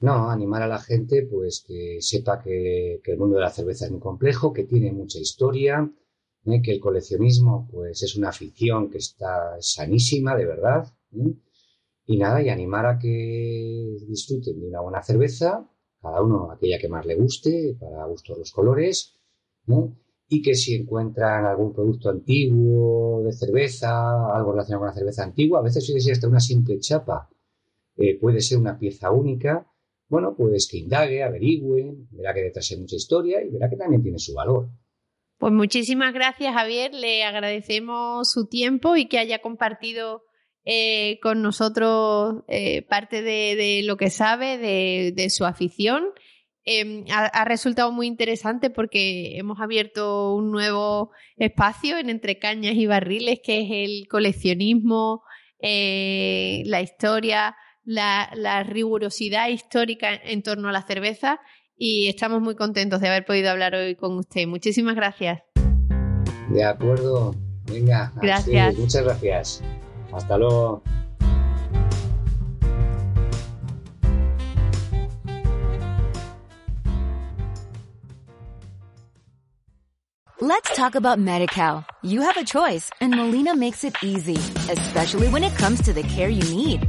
No, 0.00 0.30
animar 0.30 0.62
a 0.62 0.66
la 0.66 0.78
gente 0.78 1.26
pues 1.30 1.62
que 1.66 1.98
sepa 2.00 2.40
que, 2.42 3.00
el 3.04 3.18
mundo 3.18 3.36
de 3.36 3.42
la 3.42 3.50
cerveza 3.50 3.84
es 3.84 3.90
muy 3.90 4.00
complejo, 4.00 4.52
que 4.52 4.64
tiene 4.64 4.92
mucha 4.92 5.18
historia, 5.18 5.90
¿eh? 6.46 6.62
que 6.62 6.72
el 6.72 6.80
coleccionismo 6.80 7.68
pues 7.70 8.02
es 8.02 8.16
una 8.16 8.30
afición 8.30 8.88
que 8.90 8.98
está 8.98 9.56
sanísima, 9.60 10.34
de 10.36 10.46
verdad. 10.46 10.86
Y 12.06 12.16
nada, 12.16 12.42
y 12.42 12.48
animar 12.48 12.86
a 12.86 12.98
que 12.98 13.98
disfruten 14.08 14.58
de 14.58 14.68
una 14.68 14.80
buena 14.80 15.02
cerveza, 15.02 15.68
cada 16.00 16.22
uno 16.22 16.50
aquella 16.50 16.78
que 16.78 16.88
más 16.88 17.04
le 17.04 17.14
guste, 17.16 17.76
para 17.78 18.06
gustos 18.06 18.38
los 18.38 18.52
colores, 18.52 19.16
y 20.28 20.42
que 20.42 20.54
si 20.54 20.74
encuentran 20.74 21.44
algún 21.44 21.72
producto 21.74 22.08
antiguo 22.08 23.22
de 23.22 23.32
cerveza, 23.32 24.34
algo 24.34 24.52
relacionado 24.52 24.80
con 24.80 24.88
la 24.88 24.94
cerveza 24.94 25.24
antigua, 25.24 25.60
a 25.60 25.62
veces 25.62 25.84
si 25.84 26.10
hasta 26.10 26.26
una 26.26 26.40
simple 26.40 26.78
chapa, 26.78 27.28
eh, 27.96 28.18
puede 28.18 28.40
ser 28.40 28.58
una 28.58 28.78
pieza 28.78 29.10
única, 29.10 29.69
bueno, 30.10 30.34
pues 30.36 30.68
que 30.68 30.78
indague, 30.78 31.22
averigüe, 31.22 31.94
verá 32.10 32.34
que 32.34 32.42
detrás 32.42 32.68
hay 32.72 32.78
mucha 32.78 32.96
historia 32.96 33.40
y 33.42 33.48
verá 33.48 33.70
que 33.70 33.76
también 33.76 34.02
tiene 34.02 34.18
su 34.18 34.34
valor. 34.34 34.68
Pues 35.38 35.52
muchísimas 35.52 36.12
gracias, 36.12 36.52
Javier. 36.52 36.92
Le 36.92 37.22
agradecemos 37.22 38.28
su 38.28 38.48
tiempo 38.48 38.96
y 38.96 39.06
que 39.06 39.18
haya 39.18 39.38
compartido 39.38 40.24
eh, 40.64 41.20
con 41.22 41.42
nosotros 41.42 42.42
eh, 42.48 42.82
parte 42.82 43.22
de, 43.22 43.82
lo 43.84 43.96
que 43.96 44.10
sabe, 44.10 44.58
de, 44.58 45.30
su 45.30 45.46
afición. 45.46 46.06
Em, 46.64 47.04
ha, 47.10 47.44
resultado 47.44 47.92
muy 47.92 48.08
interesante 48.08 48.68
porque 48.68 49.38
hemos 49.38 49.60
abierto 49.60 50.34
un 50.34 50.50
nuevo 50.50 51.12
espacio 51.36 51.98
en 51.98 52.10
Entre 52.10 52.38
Cañas 52.38 52.74
y 52.74 52.86
Barriles, 52.86 53.40
que 53.42 53.62
es 53.62 53.68
el 53.70 54.08
coleccionismo, 54.08 55.22
eh, 55.60 56.62
la 56.66 56.82
historia, 56.82 57.54
la, 57.90 58.30
la, 58.34 58.62
rigurosidad 58.62 59.48
histórica 59.48 60.14
en 60.14 60.42
torno 60.42 60.68
a 60.68 60.72
la 60.72 60.82
cerveza 60.82 61.40
y 61.76 62.08
estamos 62.08 62.40
muy 62.40 62.54
contentos 62.54 63.00
de 63.00 63.08
haber 63.08 63.24
podido 63.24 63.50
hablar 63.50 63.74
hoy 63.74 63.96
con 63.96 64.16
usted. 64.16 64.46
Muchísimas 64.46 64.94
gracias. 64.94 65.42
De 66.50 66.62
acuerdo. 66.62 67.34
Venga, 67.66 68.12
gracias. 68.22 68.76
muchas 68.76 69.02
gracias. 69.02 69.62
Hasta 70.12 70.38
luego. 70.38 70.82
Let's 80.40 80.74
talk 80.76 80.94
about 80.94 81.18
MediCal. 81.18 81.84
You 82.02 82.22
have 82.22 82.36
a 82.36 82.44
choice 82.44 82.88
and 83.00 83.14
Molina 83.14 83.54
makes 83.56 83.82
it 83.84 83.96
easy, 84.02 84.38
especially 84.70 85.28
when 85.28 85.42
it 85.42 85.54
comes 85.56 85.82
to 85.82 85.92
the 85.92 86.02
care 86.02 86.28
you 86.28 86.44
need. 86.54 86.88